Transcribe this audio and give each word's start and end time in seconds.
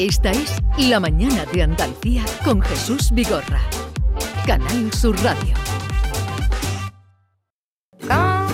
Esta 0.00 0.30
es 0.30 0.54
La 0.78 1.00
Mañana 1.00 1.44
de 1.52 1.64
Andalucía 1.64 2.22
con 2.44 2.62
Jesús 2.62 3.10
Vigorra. 3.10 3.60
Canal 4.46 4.92
Sur 4.92 5.16
Radio. 5.24 5.56
Quand 8.06 8.46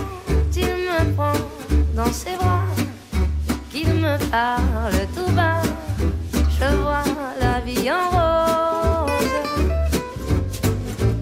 il 0.57 0.63
me 0.65 1.15
prend 1.15 1.35
dans 1.95 2.11
ses 2.11 2.35
bras, 2.37 2.65
qu'il 3.71 3.89
me 3.93 4.17
parle 4.31 5.07
tout 5.15 5.31
bas, 5.33 5.61
je 6.33 6.77
vois 6.77 7.05
la 7.39 7.61
vie 7.61 7.91
en 7.91 8.09
rose. 8.09 9.13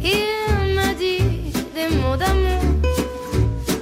Il 0.05 0.77
me 0.77 0.95
dit 0.95 1.53
des 1.75 1.97
mots 1.97 2.17
d'amour, 2.17 2.63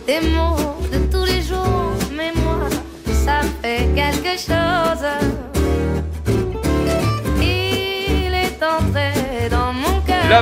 des 0.06 0.20
mots 0.30 0.88
de 0.90 1.04
tous 1.12 1.26
les 1.26 1.42
jours, 1.42 1.92
mais 2.16 2.32
moi, 2.34 2.66
ça 3.26 3.42
fait 3.60 3.90
quelque 3.94 4.38
chose. 4.40 5.49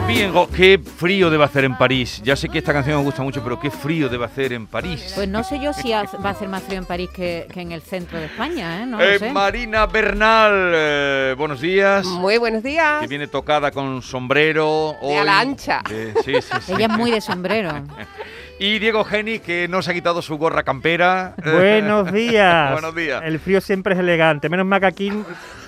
Bien, 0.07 0.33
oh, 0.35 0.47
qué 0.49 0.79
frío 0.79 1.31
debe 1.31 1.45
hacer 1.45 1.65
en 1.65 1.77
París. 1.77 2.21
Ya 2.23 2.37
sé 2.37 2.49
que 2.49 2.59
esta 2.59 2.73
canción 2.75 2.99
me 2.99 3.05
gusta 3.05 3.23
mucho, 3.23 3.43
pero 3.43 3.59
qué 3.59 3.71
frío 3.71 4.09
debe 4.09 4.27
hacer 4.27 4.53
en 4.53 4.67
París. 4.67 5.13
Pues 5.15 5.29
no 5.29 5.43
sé 5.43 5.59
yo 5.61 5.73
si 5.73 5.91
va 5.91 6.01
a 6.01 6.29
hacer 6.31 6.49
más 6.49 6.63
frío 6.63 6.79
en 6.79 6.85
París 6.85 7.09
que, 7.15 7.47
que 7.53 7.63
en 7.63 7.73
el 7.73 7.81
centro 7.83 8.19
de 8.19 8.27
España, 8.27 8.83
¿eh? 8.83 8.87
No 8.87 8.99
lo 8.99 9.05
Eh, 9.05 9.19
sé. 9.19 9.33
Marina 9.33 9.87
Bernal, 9.87 10.73
eh, 10.75 11.35
buenos 11.39 11.61
días. 11.61 12.05
Muy 12.07 12.37
buenos 12.39 12.63
días. 12.63 13.01
Que 13.01 13.07
viene 13.07 13.27
tocada 13.29 13.71
con 13.71 14.03
sombrero. 14.03 14.95
De 15.01 15.09
hoy. 15.09 15.17
ala 15.17 15.41
ancha. 15.41 15.83
Eh, 15.91 16.13
sí, 16.25 16.35
sí, 16.41 16.57
sí. 16.67 16.73
Ella 16.75 16.87
es 16.87 16.93
muy 16.97 17.11
de 17.11 17.21
sombrero. 17.21 17.71
Y 18.61 18.81
Diego 18.81 19.05
Geni, 19.05 19.39
que 19.39 19.69
no 19.69 19.83
se 19.83 19.93
ha 19.93 19.95
quitado 19.95 20.21
su 20.21 20.37
gorra 20.37 20.65
campera. 20.65 21.35
Buenos 21.45 22.13
días. 22.13 22.73
Buenos 22.73 22.95
días. 22.95 23.23
El 23.25 23.39
frío 23.39 23.61
siempre 23.61 23.95
es 23.95 24.01
elegante. 24.01 24.49
Menos 24.49 24.67
mal 24.67 24.81
que 24.81 24.87
aquí 24.87 25.13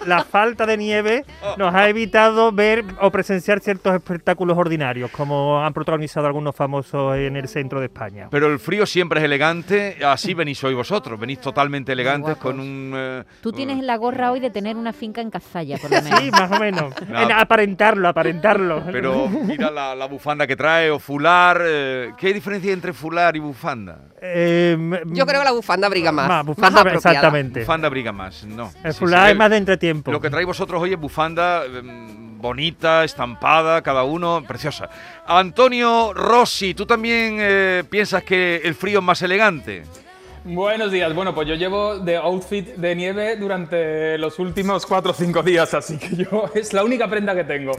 la 0.06 0.24
falta 0.24 0.64
de 0.66 0.76
nieve 0.76 1.24
nos 1.56 1.72
ha 1.74 1.88
evitado 1.88 2.50
ver 2.52 2.84
o 3.00 3.10
presenciar 3.12 3.60
ciertos 3.60 3.94
espectáculos 3.94 4.56
ordinarios, 4.58 5.10
como 5.12 5.62
han 5.62 5.72
protagonizado 5.74 6.26
algunos 6.26 6.56
famosos 6.56 7.16
en 7.16 7.36
el 7.36 7.46
centro 7.48 7.78
de 7.80 7.86
España. 7.86 8.26
Pero 8.30 8.46
el 8.48 8.58
frío 8.58 8.86
siempre 8.86 9.20
es 9.20 9.24
elegante, 9.26 9.98
así 10.04 10.32
venís 10.34 10.64
hoy 10.64 10.74
vosotros, 10.74 11.20
venís 11.20 11.38
totalmente 11.40 11.92
elegantes 11.92 12.36
con 12.38 12.58
un... 12.58 12.92
eh, 12.96 13.24
Tú 13.42 13.52
tienes 13.52 13.84
la 13.84 13.96
gorra 13.98 14.32
hoy 14.32 14.40
de 14.40 14.48
tener 14.50 14.76
una 14.76 14.92
finca 14.94 15.20
en 15.20 15.30
Cazalla, 15.30 15.76
por 15.78 15.90
lo 15.90 16.02
menos. 16.02 16.18
Sí, 16.20 16.30
más 16.32 16.50
o 16.50 16.58
menos. 16.58 16.94
No. 17.08 17.20
En 17.30 17.30
aparentarlo, 17.32 18.08
aparentarlo. 18.08 18.82
Pero 18.90 19.28
mira 19.28 19.70
la, 19.70 19.94
la 19.94 20.06
bufanda 20.06 20.46
que 20.46 20.56
trae, 20.56 20.90
o 20.90 20.98
fular. 20.98 21.60
eh, 21.62 22.12
¿Qué 22.18 22.28
hay 22.28 22.32
diferencia 22.32 22.72
entre 22.80 22.92
fular 22.94 23.36
y 23.36 23.38
bufanda? 23.40 23.98
Eh, 24.22 24.76
Yo 25.06 25.26
creo 25.26 25.40
que 25.40 25.44
la 25.44 25.52
bufanda 25.52 25.86
abriga 25.86 26.10
más. 26.12 26.26
Más, 26.28 26.36
más 26.38 26.46
bufanda, 26.46 26.80
apropiada. 26.80 27.10
exactamente. 27.10 27.60
Bufanda 27.60 27.88
briga 27.90 28.12
más, 28.12 28.44
no. 28.44 28.72
El 28.82 28.92
Sí, 28.94 28.98
fular 29.00 29.26
sí, 29.26 29.32
es 29.32 29.36
más 29.38 29.50
de 29.50 29.56
entretiempo. 29.58 30.10
Lo 30.10 30.20
que 30.20 30.30
traéis 30.30 30.46
vosotros 30.46 30.80
hoy 30.82 30.92
es 30.94 30.98
bufanda 30.98 31.62
em, 31.64 32.38
bonita, 32.40 33.04
estampada, 33.04 33.82
cada 33.82 34.02
uno, 34.04 34.42
preciosa. 34.48 34.88
Antonio 35.26 36.12
Rossi, 36.14 36.72
¿tú 36.74 36.86
también 36.86 37.36
eh, 37.38 37.84
piensas 37.88 38.22
que 38.24 38.56
el 38.64 38.74
frío 38.74 39.00
es 39.00 39.04
más 39.04 39.20
elegante? 39.22 39.84
Buenos 40.44 40.90
días. 40.90 41.14
Bueno, 41.14 41.34
pues 41.34 41.46
yo 41.48 41.54
llevo 41.54 41.98
de 41.98 42.16
outfit 42.16 42.66
de 42.76 42.94
nieve 42.96 43.36
durante 43.36 44.16
los 44.16 44.38
últimos 44.38 44.86
4 44.86 45.10
o 45.10 45.14
5 45.14 45.42
días, 45.42 45.74
así 45.74 45.98
que 45.98 46.16
yo 46.16 46.50
es 46.54 46.72
la 46.72 46.82
única 46.82 47.08
prenda 47.08 47.34
que 47.34 47.44
tengo. 47.44 47.72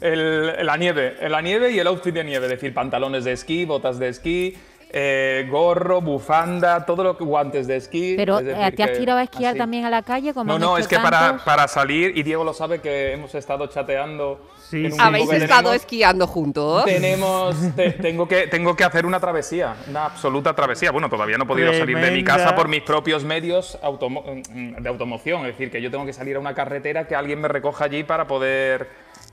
El- 0.00 0.66
la 0.66 0.76
nieve, 0.76 1.16
la 1.28 1.40
nieve 1.40 1.70
y 1.70 1.78
el 1.78 1.86
outfit 1.86 2.12
de 2.14 2.24
nieve, 2.24 2.46
es 2.46 2.50
decir, 2.52 2.74
pantalones 2.74 3.24
de 3.24 3.32
esquí, 3.32 3.64
botas 3.64 3.98
de 4.00 4.08
esquí, 4.08 4.56
eh, 4.90 5.46
gorro, 5.50 6.00
bufanda, 6.00 6.86
todo 6.86 7.04
lo 7.04 7.16
que 7.18 7.24
guantes 7.24 7.66
de 7.66 7.76
esquí. 7.76 8.14
Pero 8.16 8.38
es 8.38 8.46
decir 8.46 8.62
eh, 8.62 8.72
¿te 8.72 8.82
has 8.82 8.92
tirado 8.98 9.18
a 9.18 9.22
esquiar 9.22 9.50
así. 9.50 9.58
también 9.58 9.84
a 9.84 9.90
la 9.90 10.02
calle? 10.02 10.32
Como 10.32 10.52
No, 10.52 10.58
no, 10.58 10.78
es 10.78 10.88
que 10.88 10.98
para, 10.98 11.38
para 11.44 11.68
salir, 11.68 12.16
y 12.16 12.22
Diego 12.22 12.44
lo 12.44 12.54
sabe 12.54 12.80
que 12.80 13.12
hemos 13.12 13.34
estado 13.34 13.66
chateando. 13.66 14.40
Sí, 14.68 14.84
en 14.86 14.92
un 14.92 15.00
Habéis 15.00 15.30
estado 15.32 15.62
tenemos. 15.62 15.74
esquiando 15.76 16.26
juntos. 16.26 16.84
Tenemos, 16.84 17.56
te- 17.74 17.90
tengo, 18.02 18.28
que, 18.28 18.46
tengo 18.48 18.76
que 18.76 18.84
hacer 18.84 19.06
una 19.06 19.18
travesía, 19.20 19.76
una 19.88 20.06
absoluta 20.06 20.54
travesía. 20.54 20.90
Bueno, 20.90 21.08
todavía 21.08 21.38
no 21.38 21.44
he 21.44 21.46
podido 21.46 21.72
salir 21.72 21.96
de 21.98 22.10
mi 22.10 22.22
casa 22.24 22.54
por 22.54 22.68
mis 22.68 22.82
propios 22.82 23.24
medios 23.24 23.78
automo- 23.82 24.24
mm, 24.52 24.82
de 24.82 24.88
automoción. 24.88 25.40
Es 25.46 25.52
decir, 25.52 25.70
que 25.70 25.80
yo 25.80 25.90
tengo 25.90 26.04
que 26.06 26.12
salir 26.12 26.36
a 26.36 26.38
una 26.40 26.54
carretera 26.54 27.06
que 27.06 27.14
alguien 27.14 27.40
me 27.40 27.48
recoja 27.48 27.84
allí 27.84 28.04
para 28.04 28.26
poder. 28.26 28.88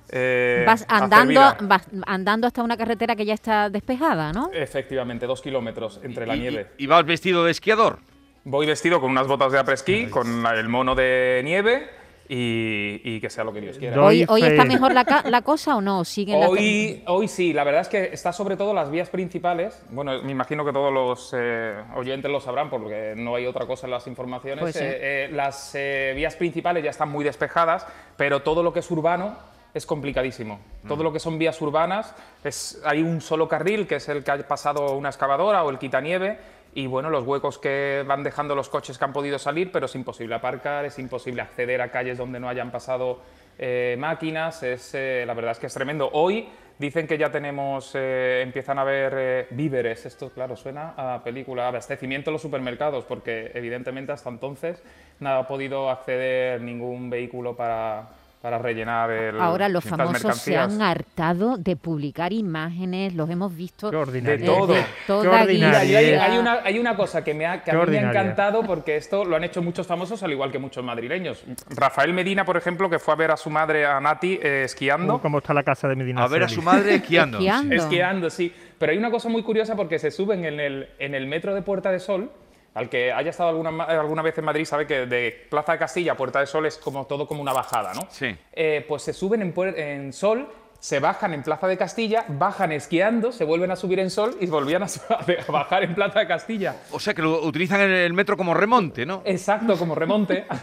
Eh, 0.10 0.64
Vas 0.66 0.86
andando, 0.88 1.42
vas 1.62 1.88
andando 2.06 2.48
hasta 2.48 2.62
una 2.64 2.78
carretera 2.78 3.16
que 3.16 3.26
ya 3.26 3.34
está 3.34 3.70
despejada, 3.70 4.32
¿no? 4.32 4.50
Efectivamente, 4.54 5.26
dos 5.26 5.42
kilómetros 5.42 6.00
entre 6.04 6.26
la 6.28 6.36
Y- 6.36 6.40
nieve. 6.40 6.68
Y, 6.78 6.84
y 6.84 6.88
vas 6.88 7.06
vestido 7.06 7.44
de 7.44 7.52
esquiador? 7.52 8.00
Voy 8.44 8.66
vestido 8.68 9.02
con 9.02 9.10
unas 9.12 9.28
botas 9.28 9.52
de 9.52 9.60
après-ski, 9.60 10.08
con 10.08 10.44
la- 10.44 10.54
el 10.54 10.70
mono 10.70 10.94
de 10.94 11.42
nieve 11.44 11.90
y, 12.30 13.02
y 13.04 13.20
que 13.22 13.30
sea 13.30 13.44
lo 13.44 13.54
que 13.54 13.62
Dios 13.62 13.78
quiera. 13.78 14.02
¿Hoy, 14.04 14.26
hoy 14.28 14.44
está 14.44 14.66
mejor 14.66 14.94
la, 14.94 15.06
ca- 15.06 15.24
la 15.30 15.42
cosa 15.42 15.76
o 15.76 15.82
no? 15.82 16.04
¿Siguen 16.04 16.44
Hoy, 16.44 17.04
hoy 17.08 17.28
sí, 17.28 17.54
la 17.54 17.64
verdad 17.64 17.82
es 17.82 17.88
que 17.88 18.06
está 18.14 18.34
sobre 18.34 18.56
todo 18.58 18.74
las 18.74 18.90
vías 18.92 19.10
principales. 19.10 19.80
Bueno, 19.90 20.22
me 20.24 20.32
imagino 20.32 20.66
que 20.66 20.72
todos 20.74 20.92
los 20.94 21.34
eh, 21.36 21.76
oyentes 21.96 22.30
lo 22.32 22.40
sabrán 22.40 22.70
porque 22.70 23.14
no 23.16 23.36
hay 23.36 23.46
otra 23.46 23.66
cosa 23.68 23.86
en 23.88 23.92
las 23.92 24.08
informaciones. 24.08 24.60
Pues 24.62 24.76
sí. 24.76 24.84
Eh, 24.84 25.26
eh, 25.26 25.30
las 25.32 25.72
eh, 25.76 26.14
vías 26.16 26.36
principales 26.36 26.84
ya 26.84 26.90
están 26.92 27.10
muy 27.10 27.24
despejadas, 27.24 27.86
pero 28.18 28.42
todo 28.42 28.62
lo 28.64 28.74
que 28.74 28.80
es 28.80 28.90
urbano 28.92 29.36
es 29.75 29.86
complicadísimo. 29.86 30.59
Todo 30.88 31.03
lo 31.03 31.12
que 31.12 31.19
son 31.19 31.38
vías 31.38 31.62
urbanas, 31.62 32.16
es, 32.46 32.81
hay 32.86 33.02
un 33.02 33.19
solo 33.19 33.50
carril, 33.50 33.86
que 33.86 33.96
es 33.96 34.08
el 34.08 34.24
que 34.24 34.31
ha 34.31 34.47
pasado 34.47 34.96
una 34.96 35.09
excavadora 35.09 35.66
o 35.66 35.69
el 35.69 35.78
quitanieve, 35.78 36.40
y 36.74 36.88
bueno, 36.88 37.09
los 37.09 37.28
huecos 37.28 37.58
que 37.58 38.03
van 38.08 38.24
dejando 38.24 38.56
los 38.56 38.69
coches 38.69 38.97
que 38.97 39.03
han 39.03 39.12
podido 39.12 39.38
salir, 39.38 39.74
pero 39.74 39.88
es 39.88 39.96
imposible 39.96 40.34
aparcar, 40.34 40.85
es 40.85 40.97
imposible 40.97 41.41
acceder 41.41 41.81
a 41.81 41.91
calles 41.91 42.18
donde 42.18 42.40
no 42.40 42.47
hayan 42.47 42.72
pasado 42.72 43.19
eh, 43.59 43.97
máquinas, 44.00 44.64
es, 44.64 44.94
eh, 44.94 45.25
la 45.28 45.34
verdad 45.34 45.52
es 45.52 45.59
que 45.59 45.68
es 45.68 45.74
tremendo. 45.74 46.09
Hoy 46.14 46.47
dicen 46.80 47.06
que 47.06 47.18
ya 47.18 47.30
tenemos, 47.30 47.91
eh, 47.96 48.41
empiezan 48.44 48.80
a 48.80 48.84
haber 48.84 49.47
víveres, 49.52 50.06
esto 50.06 50.30
claro, 50.30 50.56
suena 50.56 50.94
a 50.96 51.22
película, 51.22 51.68
abastecimiento 51.68 52.30
en 52.30 52.34
los 52.34 52.41
supermercados, 52.41 53.03
porque 53.03 53.52
evidentemente 53.53 54.14
hasta 54.14 54.30
entonces 54.30 54.81
no 55.19 55.30
ha 55.31 55.47
podido 55.47 55.90
acceder 55.90 56.62
ningún 56.62 57.09
vehículo 57.09 57.56
para, 57.56 58.09
para 58.46 58.60
rellenar 58.60 59.10
el, 59.10 59.42
Ahora 59.42 59.68
los 59.70 59.84
famosos 59.84 60.38
se 60.38 60.56
han 60.56 60.80
hartado 60.80 61.58
de 61.58 61.76
publicar 61.76 62.32
imágenes, 62.32 63.16
los 63.16 63.28
hemos 63.28 63.56
visto 63.56 63.90
Qué. 63.90 64.22
De 64.22 64.38
todo. 64.38 64.76
toda 65.08 65.48
Qué 65.48 65.66
hay, 65.66 66.38
una, 66.38 66.60
hay 66.64 66.78
una 66.78 66.96
cosa 66.96 67.24
que, 67.24 67.34
me 67.34 67.48
ha, 67.48 67.64
que 67.64 67.72
a 67.72 67.74
Qué 67.74 67.78
mí 67.78 67.78
me 67.78 67.80
ha 67.80 68.02
ordinaria. 68.02 68.22
encantado 68.22 68.62
porque 68.62 68.98
esto 68.98 69.26
lo 69.26 69.36
han 69.36 69.46
hecho 69.46 69.64
muchos 69.64 69.88
famosos 69.88 70.22
al 70.22 70.32
igual 70.32 70.52
que 70.52 70.60
muchos 70.60 70.84
madrileños. 70.84 71.44
Rafael 71.72 72.14
Medina, 72.14 72.46
por 72.46 72.56
ejemplo, 72.56 72.88
que 72.88 73.00
fue 73.00 73.16
a 73.16 73.18
ver 73.18 73.32
a 73.32 73.38
su 73.38 73.50
madre, 73.50 73.84
a 73.84 74.00
Nati, 74.00 74.38
eh, 74.40 74.62
esquiando. 74.66 75.16
Uh, 75.16 75.22
¿Cómo 75.22 75.40
está 75.40 75.52
la 75.52 75.64
casa 75.64 75.88
de 75.88 75.96
Medina? 75.96 76.22
A 76.24 76.28
ver 76.28 76.44
a 76.44 76.48
su 76.48 76.62
madre 76.62 76.94
esquiando. 76.94 77.38
Esquiando. 77.40 77.76
Esquiando, 77.76 78.30
sí. 78.30 78.54
Pero 78.78 78.92
hay 78.92 79.00
una 79.00 79.10
cosa 79.10 79.28
muy 79.28 79.42
curiosa 79.42 79.76
porque 79.76 79.98
se 79.98 80.12
suben 80.12 80.46
en 80.46 80.60
el, 80.60 80.90
en 81.00 81.16
el 81.16 81.26
metro 81.26 81.56
de 81.56 81.64
Puerta 81.64 81.92
de 81.92 82.00
Sol. 82.00 82.30
Al 82.75 82.90
que 82.90 83.12
haya 83.12 83.30
estado 83.31 83.50
alguna, 83.50 83.72
ma- 83.72 83.86
alguna 83.86 84.22
vez 84.22 84.38
en 84.38 84.46
Madrid 84.46 84.66
sabe 84.66 84.86
que 84.86 85.06
de 85.08 85.47
Plaza 85.50 85.72
de 85.72 85.80
Castilla 85.80 86.12
a 86.12 86.18
Puerta 86.18 86.40
de 86.41 86.46
Sol 86.46 86.66
es 86.66 86.78
como 86.78 87.06
todo 87.08 87.25
como 87.28 87.41
una 87.41 87.53
bajada, 87.53 87.94
¿no? 87.94 88.02
Sí. 88.09 88.36
Eh, 88.53 88.86
pues 88.88 89.02
se 89.02 89.13
suben 89.13 89.41
en, 89.41 89.53
en 89.80 90.12
Sol, 90.13 90.47
se 90.78 91.00
bajan 91.00 91.34
en 91.34 91.41
Plaza 91.41 91.68
de 91.68 91.78
Castilla, 91.78 92.25
bajan 92.28 92.72
esquiando, 92.74 93.31
se 93.31 93.44
vuelven 93.46 93.72
a 93.72 93.75
subir 93.75 94.00
en 94.00 94.09
Sol 94.12 94.35
y 94.41 94.46
volvían 94.47 94.84
a, 94.84 94.88
bajar 95.52 95.84
en 95.84 95.96
Plaza 95.96 96.19
de 96.19 96.28
Castilla. 96.28 96.75
O 96.91 97.00
sea 97.00 97.14
que 97.14 97.22
lo 97.22 97.41
utilizan 97.44 97.80
el, 97.81 97.91
el 97.94 98.14
metro 98.14 98.35
como 98.38 98.53
remonte, 98.53 99.06
¿no? 99.06 99.22
Exacto, 99.25 99.78
como 99.78 99.96
remonte. 99.96 100.46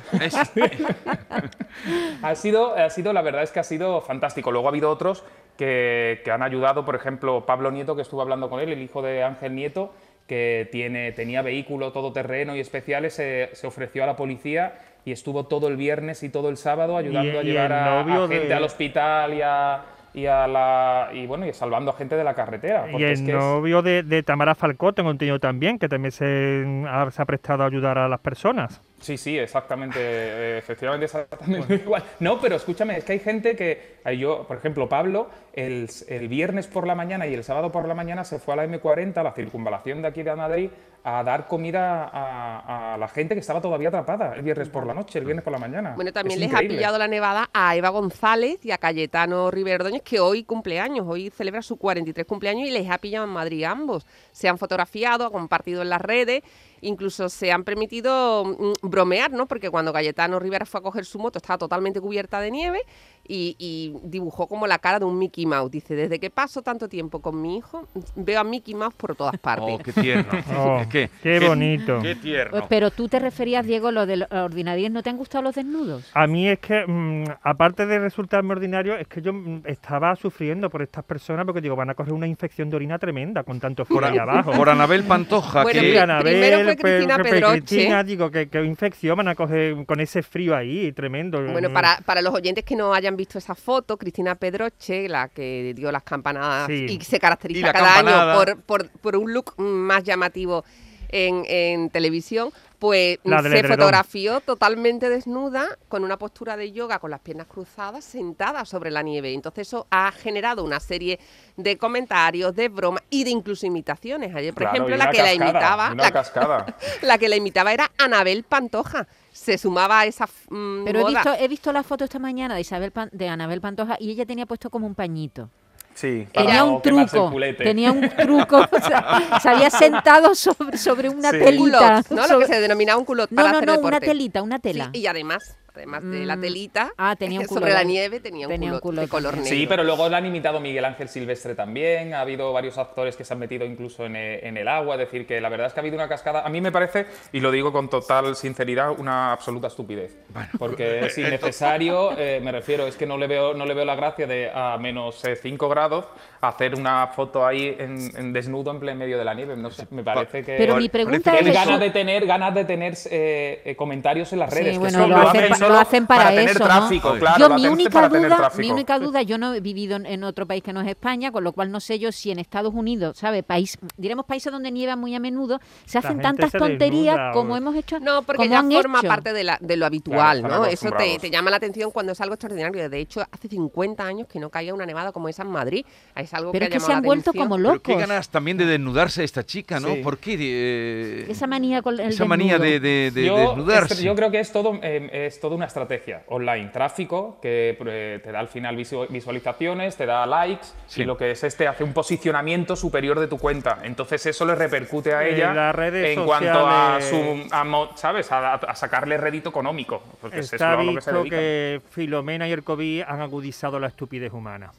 Ha, 2.23 2.35
sido, 2.35 2.75
ha 2.77 2.91
sido, 2.91 3.13
la 3.13 3.23
verdad 3.23 3.43
es 3.43 3.51
que 3.51 3.61
ha 3.61 3.65
sido 3.65 4.01
fantástico. 4.03 4.53
Luego 4.53 4.69
ha 4.69 4.71
habido 4.71 4.91
otros 4.91 5.25
que, 5.57 6.21
que 6.25 6.31
han 6.31 6.43
ayudado, 6.43 6.85
por 6.85 6.95
ejemplo, 6.95 7.45
Pablo 7.47 7.71
Nieto, 7.71 7.97
que 7.97 8.03
estuvo 8.03 8.21
hablando 8.23 8.49
con 8.51 8.61
él, 8.61 8.73
el 8.73 8.83
hijo 8.83 9.03
de 9.03 9.23
Ángel 9.25 9.55
Nieto, 9.55 9.93
que 10.27 10.69
tiene, 10.73 11.13
tenía 11.13 11.43
vehículo 11.43 11.93
todoterreno 11.93 12.57
y 12.57 12.61
especiales, 12.61 13.15
se, 13.15 13.51
se 13.53 13.67
ofreció 13.67 14.03
a 14.05 14.07
la 14.07 14.17
policía 14.17 14.75
y 15.05 15.13
estuvo 15.13 15.47
todo 15.47 15.69
el 15.69 15.77
viernes 15.77 16.23
y 16.23 16.29
todo 16.29 16.49
el 16.49 16.57
sábado 16.57 16.97
ayudando 16.97 17.35
Y- 17.35 17.37
a 17.39 17.43
llevar 17.43 17.73
a, 17.73 18.03
gente 18.29 18.49
de- 18.49 18.55
al 18.55 18.65
hospital 18.65 19.35
y 19.35 19.41
a, 19.43 19.83
y 20.15 20.27
a 20.27 20.47
la 20.47 21.09
y 21.13 21.27
bueno 21.27 21.47
y 21.47 21.53
salvando 21.53 21.91
a 21.91 21.95
gente 21.95 22.17
de 22.17 22.25
la 22.25 22.35
carretera. 22.35 22.87
Y 22.91 22.97
el 23.03 23.13
es 23.13 23.23
que 23.23 23.31
es- 23.33 23.37
novio 23.37 23.83
de, 23.83 24.03
de 24.03 24.23
Tamara 24.23 24.55
Falcó, 24.55 24.93
tengo 24.93 25.11
entendido 25.11 25.39
también, 25.41 25.79
que 25.79 25.89
también 25.89 26.13
se 26.13 26.85
ha, 26.89 27.11
se 27.11 27.23
ha 27.23 27.25
prestado 27.25 27.63
a 27.63 27.67
ayudar 27.67 27.99
a 27.99 28.09
las 28.09 28.21
personas. 28.21 28.81
Sí, 29.01 29.17
sí, 29.17 29.37
exactamente, 29.37 29.99
eh, 30.01 30.59
efectivamente, 30.59 31.07
exactamente 31.07 31.75
igual. 31.75 32.05
No, 32.21 32.41
pero 32.41 32.55
escúchame, 32.55 32.99
es 32.99 33.05
que 33.05 33.15
hay 33.15 33.19
gente 33.19 33.57
que, 33.57 33.97
yo, 34.17 34.45
por 34.47 34.59
ejemplo, 34.59 34.89
Pablo, 34.89 35.29
el, 35.55 35.89
el 36.09 36.29
viernes 36.29 36.69
por 36.69 36.87
la 36.87 36.95
mañana 36.95 37.27
y 37.27 37.35
el 37.35 37.43
sábado 37.43 37.73
por 37.73 37.89
la 37.89 37.95
mañana 37.95 38.23
se 38.23 38.39
fue 38.39 38.55
a 38.55 38.59
la 38.59 38.67
M40, 38.67 39.17
a 39.17 39.23
la 39.25 39.33
circunvalación 39.33 40.03
de 40.03 40.09
aquí 40.09 40.23
de 40.23 40.37
Madrid, 40.37 40.71
a 41.05 41.25
dar 41.25 41.49
comida 41.49 42.05
a, 42.05 42.95
a 42.95 42.99
la 42.99 43.09
gente 43.09 43.35
que 43.35 43.41
estaba 43.41 43.61
todavía 43.61 43.89
atrapada 43.89 44.35
el 44.35 44.43
viernes 44.43 44.69
por 44.69 44.87
la 44.87 44.95
noche, 44.95 45.19
el 45.19 45.25
viernes 45.25 45.43
por 45.45 45.53
la 45.53 45.59
mañana. 45.59 45.95
Bueno, 45.95 46.13
también 46.13 46.41
Es 46.41 46.49
les 46.49 46.55
ha 46.55 46.61
pillado 46.61 46.99
la 46.99 47.09
nevada 47.09 47.51
a 47.53 47.75
Eva 47.77 47.89
González 47.89 48.65
y 48.65 48.71
a 48.71 48.79
Cayetano 48.79 49.51
Riverdóñez, 49.51 50.03
que 50.03 50.21
hoy 50.21 50.45
cumpleaños, 50.45 51.07
hoy 51.09 51.31
celebra 51.31 51.63
su 51.63 51.77
43 51.77 52.27
cumpleaños 52.27 52.69
y 52.69 52.71
les 52.71 52.89
ha 52.91 52.99
pillado 52.99 53.25
en 53.25 53.33
Madrid 53.33 53.65
ambos. 53.65 54.07
Se 54.31 54.49
han 54.49 54.59
fotografiado, 54.59 55.27
han 55.27 55.33
compartido 55.33 55.83
en 55.83 55.91
las 55.91 56.01
redes 56.01 56.43
incluso 56.83 57.29
se 57.29 57.51
han 57.51 57.65
permitido 57.65 58.45
mm, 58.45 58.73
bromear, 58.83 59.33
¿no? 59.33 59.47
Porque 59.47 59.71
cuando 59.71 59.93
Cayetano 59.93 60.39
Rivera 60.39 60.67
fue 60.67 60.81
a 60.81 60.83
coger 60.83 61.05
su 61.05 61.19
moto 61.19 61.39
estaba 61.39 61.57
totalmente 61.57 62.01
cubierta 62.01 62.41
de 62.41 62.51
nieve 62.51 62.83
y, 63.27 63.57
y 63.59 63.95
dibujó 64.05 64.47
como 64.47 64.67
la 64.67 64.79
cara 64.79 64.99
de 64.99 65.05
un 65.05 65.19
Mickey 65.19 65.47
Mouse. 65.47 65.71
Dice, 65.71 65.95
desde 65.95 66.19
que 66.19 66.31
paso 66.31 66.63
tanto 66.63 66.89
tiempo 66.89 67.21
con 67.21 67.41
mi 67.41 67.57
hijo, 67.59 67.87
veo 68.17 68.41
a 68.41 68.45
Mickey 68.45 68.75
Mouse 68.75 68.95
por 68.95 69.15
todas 69.17 69.39
partes. 69.39 69.75
Oh, 69.75 69.79
qué 69.79 69.93
tierno. 69.93 70.33
Oh, 70.57 70.79
Es 70.81 70.87
que- 70.89 71.11
qué 71.23 71.41
bonito. 71.41 72.01
Qué 72.03 72.15
tierno. 72.15 72.67
Pero 72.69 72.91
tú 72.91 73.09
te 73.09 73.19
referías, 73.19 73.65
Diego, 73.67 73.91
lo 73.91 74.07
del 74.07 74.27
ordinariez, 74.31 74.91
¿no 74.91 75.03
te 75.03 75.11
han 75.11 75.17
gustado 75.17 75.43
los 75.43 75.55
desnudos? 75.55 76.11
A 76.15 76.27
mí 76.27 76.49
es 76.49 76.59
que, 76.59 76.85
mm, 76.87 77.25
aparte 77.43 77.87
de 77.87 77.99
resultarme 77.99 78.53
ordinario, 78.53 78.97
es 78.97 79.07
que 79.09 79.23
yo 79.23 79.33
mm, 79.33 79.63
estaba 79.67 80.15
sufriendo 80.17 80.69
por 80.71 80.83
estas 80.83 81.05
personas 81.05 81.45
porque 81.47 81.61
digo, 81.61 81.77
van 81.77 81.91
a 81.91 81.95
correr 81.95 82.13
una 82.13 82.27
infección 82.27 82.69
de 82.71 82.77
orina 82.77 82.99
tremenda 82.99 83.43
con 83.45 83.61
tanto 83.61 83.85
Por, 83.85 83.99
frío 84.05 84.13
ahí 84.13 84.19
abajo. 84.19 84.53
por 84.53 84.69
Anabel 84.69 85.05
Pantoja, 85.05 85.63
Bueno, 85.63 85.81
que 85.81 85.99
Anabel, 86.01 86.33
primero 86.33 86.57
fue 86.65 86.77
pues, 86.77 86.77
Cristina 86.95 87.17
pues, 87.19 87.31
Pedroche. 87.31 87.59
Cristina, 87.63 88.05
digo, 88.05 88.31
que, 88.31 88.49
que 88.49 88.63
infección 88.65 89.17
van 89.17 89.29
a 89.29 89.35
coger 89.35 89.85
con 89.87 90.01
ese 90.01 90.23
frío 90.23 90.55
ahí, 90.57 90.93
tremendo. 90.93 91.43
Bueno, 91.53 91.73
para, 91.73 91.99
para 92.05 92.23
los 92.23 92.35
oyentes 92.35 92.65
que 92.65 92.77
no 92.77 92.93
hayan 92.95 93.12
visto 93.17 93.39
esa 93.39 93.55
foto, 93.55 93.97
Cristina 93.97 94.35
Pedroche, 94.35 95.09
la 95.09 95.29
que 95.29 95.73
dio 95.75 95.91
las 95.93 96.03
campanadas 96.03 96.67
Sí. 96.69 96.87
y 96.89 97.01
se 97.05 97.19
caracteriza 97.19 97.69
Y 97.69 97.73
cada 97.73 97.95
campanada. 97.97 98.33
año 98.33 98.39
por, 98.39 98.61
por, 98.63 98.89
por 99.01 99.17
un 99.17 99.33
look 99.33 99.55
más 99.59 100.03
llamativo 100.05 100.65
en, 101.13 101.45
en 101.47 101.91
televisión, 101.91 102.51
pues 102.79 103.19
se 103.23 103.29
edredón. 103.31 103.71
fotografió 103.71 104.41
totalmente 104.41 105.09
desnuda, 105.09 105.79
con 105.89 106.03
una 106.03 106.19
postura 106.19 106.57
de 106.57 106.73
yoga, 106.73 106.99
con 106.99 107.11
las 107.13 107.21
piernas 107.21 107.47
cruzadas, 107.47 108.05
sentada 108.05 108.65
sobre 108.65 108.91
la 108.91 109.03
nieve. 109.03 109.33
Entonces 109.33 109.69
eso 109.69 109.87
ha 109.91 110.11
generado 110.11 110.65
una 110.65 110.81
serie 110.81 111.21
de 111.57 111.79
comentarios, 111.79 112.57
de 112.57 112.69
bromas 112.69 113.05
y 113.11 113.23
de 113.23 113.31
incluso 113.31 113.67
imitaciones. 113.67 114.35
Ayer, 114.35 114.53
por 114.53 114.63
Claro, 114.65 114.75
ejemplo, 114.79 114.97
la 114.97 115.11
que 115.13 115.23
la 115.23 115.33
imitaba, 115.35 115.93
Una 115.93 116.03
la, 116.03 116.11
cascada. 116.11 116.77
la 117.03 117.19
que 117.19 117.29
la 117.29 117.37
imitaba 117.37 117.73
era 117.73 117.91
Anabel 117.99 118.43
Pantoja. 118.43 119.07
Se 119.31 119.57
sumaba 119.59 120.01
a 120.01 120.07
esa 120.07 120.27
mm, 120.51 120.85
Pero 120.85 120.99
he 121.01 121.03
moda. 121.05 121.23
visto, 121.23 121.35
he 121.45 121.49
visto 121.49 121.73
la 121.73 121.83
foto 121.85 122.05
esta 122.05 122.19
mañana 122.19 122.55
de 122.57 122.63
Isabel 122.63 122.91
Pan- 122.91 123.11
de 123.13 123.29
Anabel 123.29 123.61
Pantoja 123.61 123.97
y 124.01 124.11
ella 124.11 124.27
tenía 124.27 124.47
puesto 124.47 124.71
como 124.71 124.87
un 124.87 124.95
pañito. 124.95 125.49
Sí, 125.95 126.27
Tenía 126.33 126.65
un 126.65 126.81
truco, 126.83 127.31
tenía 127.59 127.93
un 127.93 128.09
truco, 128.09 128.59
o 128.71 128.81
sea, 128.81 129.39
se 129.43 129.49
había 129.49 129.71
sentado 129.71 130.35
sobre, 130.35 130.79
sobre 130.79 131.09
una 131.09 131.31
Sí. 131.31 131.39
telita. 131.39 131.59
culot, 131.59 132.09
¿no? 132.11 132.23
Lo 132.23 132.29
sobre- 132.29 132.47
que 132.47 132.53
se 132.55 132.61
denomina 132.61 132.97
un 132.97 133.05
culot 133.05 133.31
no, 133.31 133.37
para 133.37 133.51
no, 133.51 133.57
hacer 133.59 133.67
no, 133.69 133.73
deporte. 133.75 133.97
una 133.97 134.01
telita, 134.07 134.43
una 134.43 134.59
tela. 134.59 134.91
Sí, 134.93 135.01
y 135.01 135.07
además, 135.07 135.57
además 135.75 136.03
de 136.05 136.25
la 136.27 136.37
Mm. 136.37 136.41
telita, 136.41 136.93
Ah, 136.99 137.17
tenía 137.17 137.41
un 137.41 137.49
sobre 137.49 137.73
la 137.73 137.83
nieve 137.85 138.21
tenía 138.21 138.49
un 138.49 138.79
culot, 138.81 139.03
de 139.05 139.09
color 139.09 139.35
negro. 139.37 139.49
Sí, 139.49 139.67
pero 139.67 139.85
luego 139.85 140.09
lo 140.09 140.17
han 140.17 140.27
imitado 140.27 140.61
Miguel 140.61 140.85
Ángel 140.85 141.09
Silvestre 141.09 141.55
también. 141.55 142.15
Ha 142.15 142.21
habido 142.21 142.53
varios 142.53 142.79
actores 142.79 143.17
que 143.17 143.25
se 143.25 143.33
han 143.35 143.39
metido 143.41 143.65
incluso 143.65 144.05
en 144.07 144.17
e- 144.17 144.47
en 144.47 144.57
el 144.57 144.69
agua. 144.69 144.95
Es 144.97 145.01
decir, 145.01 145.27
que 145.27 145.41
la 145.41 145.49
verdad 145.49 145.67
es 145.69 145.73
que 145.73 145.81
ha 145.81 145.83
habido 145.83 145.97
una 145.97 146.09
cascada. 146.09 146.43
A 146.45 146.49
mí 146.49 146.61
me 146.61 146.73
parece, 146.73 147.07
y 147.33 147.41
lo 147.41 147.51
digo 147.51 147.73
con 147.73 147.89
total 147.89 148.35
sinceridad, 148.37 148.91
una 148.99 149.33
absoluta 149.33 149.69
estupidez. 149.69 150.17
Porque 150.59 151.01
es 151.07 151.17
innecesario, 151.19 152.13
eh, 152.19 152.41
me 152.43 152.53
refiero, 152.53 152.87
es 152.87 152.97
que 152.97 153.07
no 153.07 153.17
le 153.19 153.27
veo, 153.27 153.55
no 153.55 153.67
le 153.67 153.75
veo 153.75 153.85
la 153.85 153.95
gracia 153.95 154.27
de 154.27 154.51
a 154.53 154.77
menos 154.79 155.23
5 155.43 155.69
grados 155.69 156.07
hacer 156.41 156.75
una 156.75 157.07
foto 157.09 157.47
ahí 157.47 157.77
en, 157.79 158.11
en 158.17 158.33
desnudo 158.33 158.71
en 158.73 158.81
pleno 158.81 158.99
medio 158.99 159.19
de 159.19 159.25
la 159.25 159.35
nieve. 159.35 159.57
No 159.57 159.71
sé, 159.71 159.87
me 159.91 160.03
parece 160.05 160.43
que. 160.45 160.57
Pero 160.57 160.77
mi 160.77 160.89
pregunta 160.89 161.37
es... 161.39 161.53
ganas 161.53 161.81
de 161.81 161.91
tener, 161.91 162.27
ganas 162.27 162.55
de 162.55 162.65
tener 162.65 162.95
eh, 163.11 163.63
eh, 163.65 163.77
comentarios 163.77 164.33
en 164.33 164.39
las 164.41 164.51
Sí, 164.53 164.59
redes. 164.59 164.73
que 164.73 164.79
bueno, 164.79 165.07
lo 165.07 165.17
hacen 165.17 165.45
solo 165.67 165.75
lo 165.75 165.81
hacen 165.81 166.07
para 166.07 166.29
tener 166.31 166.51
eso, 166.51 166.59
¿no? 166.61 166.65
tráfico, 166.67 167.15
claro, 167.19 167.39
yo 167.39 167.49
lo 167.49 167.55
mi 167.55 167.61
hacen 167.63 167.73
única 167.73 167.91
para 167.91 168.09
tener 168.11 168.29
duda, 168.29 168.37
tráfico. 168.37 168.61
mi 168.63 168.71
única 168.71 168.99
duda, 168.99 169.23
yo 169.23 169.39
no 169.39 169.55
he 169.55 169.61
vivido 169.61 169.97
en, 169.97 170.07
en 170.07 170.25
otro 170.25 170.47
país 170.47 170.63
que 170.63 170.73
no 170.73 170.81
es 170.81 170.89
España, 170.89 171.33
con 171.33 171.45
lo 171.45 171.53
cual 171.53 171.71
no 171.71 171.81
sé 171.81 171.99
yo 171.99 172.13
si 172.13 172.31
en 172.31 172.39
Estados 172.39 172.73
Unidos, 172.75 173.19
¿sabe? 173.19 173.43
País, 173.43 173.79
diremos 173.97 174.27
países 174.27 174.53
donde 174.53 174.71
nieva 174.71 174.97
muy 174.97 175.15
a 175.15 175.21
menudo, 175.21 175.61
se 175.85 175.99
hacen 175.99 176.21
tantas 176.21 176.51
se 176.51 176.59
tonterías 176.59 177.15
desnuda, 177.17 177.33
como 177.33 177.57
hemos 177.57 177.75
hecho. 177.77 177.99
No, 178.01 178.23
porque 178.23 178.39
como 178.39 178.51
ya 178.51 178.59
han 178.61 178.71
forma 178.71 178.99
hecho. 179.01 179.09
parte 179.09 179.33
de, 179.33 179.45
la, 179.45 179.59
de 179.61 179.77
lo 179.77 179.87
habitual, 179.87 180.39
están 180.39 180.51
¿no? 180.51 180.65
Eso 180.67 180.91
te, 180.93 181.19
te 181.19 181.31
llama 181.31 181.51
la 181.51 181.57
atención 181.57 181.91
cuando 181.91 182.13
es 182.13 182.21
algo 182.21 182.35
extraordinario. 182.35 182.89
De 182.89 182.99
hecho, 183.01 183.23
hace 183.31 183.49
50 183.49 184.05
años 184.05 184.27
que 184.29 184.39
no 184.39 184.51
caía 184.51 184.75
una 184.75 184.87
nevada 184.87 185.13
como 185.13 185.29
esa 185.29 185.43
en 185.43 185.49
Madrid. 185.51 185.85
Es 186.15 186.33
algo 186.35 186.53
Pero 186.53 186.65
es 186.65 186.71
que, 186.71 186.77
ha 186.77 186.79
que 186.79 186.85
se 186.85 186.93
han 186.93 187.03
la 187.03 187.07
vuelto 187.07 187.33
como 187.33 187.57
Pero 187.57 187.69
locos. 187.75 187.81
qué 187.83 187.97
ganas 187.97 188.29
también 188.29 188.57
de 188.57 188.65
desnudarse 188.67 189.25
esta 189.25 189.45
chica, 189.45 189.81
¿no? 189.81 189.89
Sí. 189.95 190.01
¿Por 190.03 190.19
qué? 190.19 190.37
eh, 190.39 191.27
Esa 191.29 191.47
manía 191.47 191.83
con 191.83 191.99
el 191.99 192.09
esa 192.09 192.25
manía 192.25 192.59
desnudo. 192.59 192.71
de, 192.71 192.81
de- 192.81 193.11
de 193.11 193.27
yo, 193.27 193.37
desnudarse. 193.37 193.95
es- 193.95 194.01
yo 194.03 194.15
creo 194.15 194.31
que 194.31 194.41
es 194.41 194.53
todo, 194.53 194.79
eh, 194.83 195.27
es 195.27 195.41
toda 195.53 195.57
una 195.59 195.67
estrategia 195.67 196.23
online. 196.29 196.69
Tráfico 196.73 197.39
que 197.43 197.77
eh, 197.87 198.21
te 198.25 198.33
da 198.33 198.41
al 198.41 198.49
final 198.49 198.75
visu- 198.77 199.07
visualizaciones, 199.09 199.97
te 199.97 200.07
da 200.07 200.25
likes 200.27 200.67
Sí. 200.87 201.03
y 201.03 201.05
lo 201.05 201.17
que 201.17 201.31
es 201.31 201.45
este 201.45 201.69
hace 201.69 201.85
un 201.85 201.93
posicionamiento 201.93 202.75
superior 202.77 203.19
de 203.21 203.27
tu 203.27 203.39
cuenta. 203.39 203.79
Entonces 203.83 204.25
eso 204.27 204.45
le 204.47 204.55
repercute 204.55 205.15
a 205.15 205.27
ella 205.27 205.53
las 205.53 205.75
redes 205.75 206.17
en 206.17 206.25
cuanto 206.25 206.67
a 206.67 206.99
su, 207.01 207.47
a 207.51 207.89
¿sabes? 207.97 208.31
A, 208.33 208.55
a 208.55 208.75
sacarle 208.75 209.17
rédito 209.19 209.51
económico. 209.51 210.03
Porque 210.21 210.39
es 210.41 210.47
eso 210.47 210.57
Está 210.57 210.73
a 210.73 210.83
lo 210.83 210.95
que 210.95 211.01
se 211.01 211.13
visto 211.13 211.25
que 211.25 211.81
Filomena 211.91 212.49
y 212.49 212.53
el 212.53 212.63
COVID 212.63 213.03
han 213.07 213.21
agudizado 213.21 213.79
la 213.79 213.89
estupidez 213.89 214.33
humana 214.33 214.71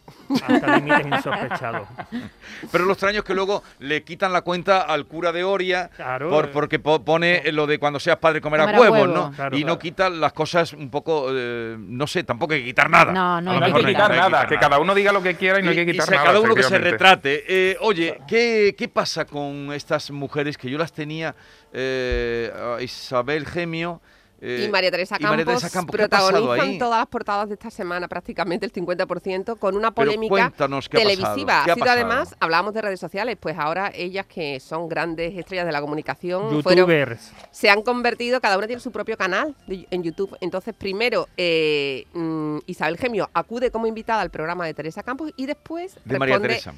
hasta 0.47 0.75
límites 0.77 1.05
insospechados. 1.05 1.87
Pero 2.71 2.85
lo 2.85 2.93
extraño 2.93 3.19
es 3.19 3.25
que 3.25 3.35
luego 3.35 3.63
le 3.79 4.03
quitan 4.03 4.33
la 4.33 4.41
cuenta 4.41 4.81
al 4.81 5.05
cura 5.05 5.31
de 5.31 5.43
Oria 5.43 5.89
Claro, 5.95 6.29
por- 6.29 6.49
porque 6.51 6.79
po- 6.79 7.03
pone 7.03 7.51
lo 7.51 7.67
de 7.67 7.77
cuando 7.79 7.99
seas 7.99 8.17
padre 8.17 8.41
comerás 8.41 8.67
huevos, 8.77 8.99
huevo. 9.01 9.07
¿no? 9.13 9.31
Claro, 9.31 9.55
y 9.57 9.61
no 9.61 9.65
claro. 9.67 9.79
quita 9.79 10.09
las 10.09 10.33
cosas 10.33 10.62
un 10.71 10.89
poco, 10.89 11.25
eh, 11.31 11.75
no 11.77 12.07
sé, 12.07 12.23
tampoco 12.23 12.53
hay 12.53 12.61
que 12.61 12.67
quitar 12.67 12.89
nada. 12.89 13.11
No, 13.11 13.41
no 13.41 13.59
No 13.59 13.65
hay 13.65 13.73
que 13.73 13.83
quitar 13.85 14.09
hay 14.11 14.17
nada, 14.19 14.47
que 14.47 14.55
nada. 14.55 14.59
cada 14.69 14.79
uno 14.79 14.95
diga 14.95 15.11
lo 15.11 15.21
que 15.21 15.35
quiera 15.35 15.59
y 15.59 15.63
no 15.63 15.71
hay 15.71 15.79
Y- 15.79 15.83
que 15.85 15.89
y 15.89 15.93
quitar 15.93 16.07
se- 16.07 16.15
nada. 16.15 16.25
cada 16.27 16.39
uno 16.39 16.55
que 16.55 16.63
se 16.63 16.77
retrate. 16.77 17.43
Eh, 17.47 17.77
oye, 17.81 18.19
¿qué, 18.27 18.73
qué 18.77 18.87
pasa 18.87 19.25
con 19.25 19.73
estas 19.73 20.09
mujeres 20.11 20.57
que 20.57 20.69
yo 20.69 20.77
las 20.77 20.93
tenía, 20.93 21.35
eh, 21.73 22.51
Isabel 22.81 23.45
Gemio 23.45 24.01
eh, 24.43 24.65
Y 24.67 24.71
María 24.71 24.91
Teresa 24.91 25.15
María 25.19 25.29
Campos, 25.45 25.61
Teresa 25.61 25.69
Campos, 25.69 25.95
¿qué 25.95 26.03
ha 26.03 26.07
pasado 26.09 26.31
protagonizan 26.31 26.77
todas 26.79 26.99
las 26.99 27.07
portadas 27.07 27.47
de 27.47 27.53
esta 27.53 27.69
semana, 27.69 28.07
prácticamente 28.07 28.65
el 28.65 28.73
50%, 28.73 29.57
con 29.57 29.75
una 29.77 29.91
polémica 29.91 30.51
televisiva. 30.91 31.61
¿qué 31.65 31.71
ha 31.71 31.73
ha 31.73 31.75
sido 31.75 31.85
pasado? 31.85 31.91
además, 31.91 32.35
hablábamos 32.39 32.73
de 32.73 32.81
redes 32.81 32.99
sociales, 32.99 33.37
pues 33.39 33.57
ahora 33.57 33.91
ellas 33.95 34.25
que 34.25 34.59
son 34.59 34.87
grandes 34.89 35.37
estrellas 35.37 35.65
de 35.65 35.71
la 35.71 35.81
comunicación, 35.81 36.61
fueron, 36.61 36.79
Youtubers. 36.87 37.31
se 37.51 37.69
han 37.69 37.81
convertido, 37.81 38.41
cada 38.41 38.57
una 38.57 38.67
tiene 38.67 38.81
su 38.81 38.91
propio 38.91 39.17
canal 39.17 39.55
de- 39.67 39.87
en 39.89 40.03
YouTube. 40.03 40.35
Entonces, 40.41 40.73
primero, 40.73 41.27
eh, 41.37 42.05
mm, 42.13 42.57
Isabel 42.65 42.97
Gemio 42.97 43.29
acude 43.33 43.71
como 43.71 43.87
invitada 43.87 44.21
al 44.21 44.29
programa 44.29 44.65
de 44.65 44.73
Teresa 44.73 45.03
Campos 45.03 45.31
y 45.37 45.45
después 45.45 45.95
De 46.05 46.19
María 46.19 46.35
responde- 46.35 46.47
Teresa. 46.49 46.73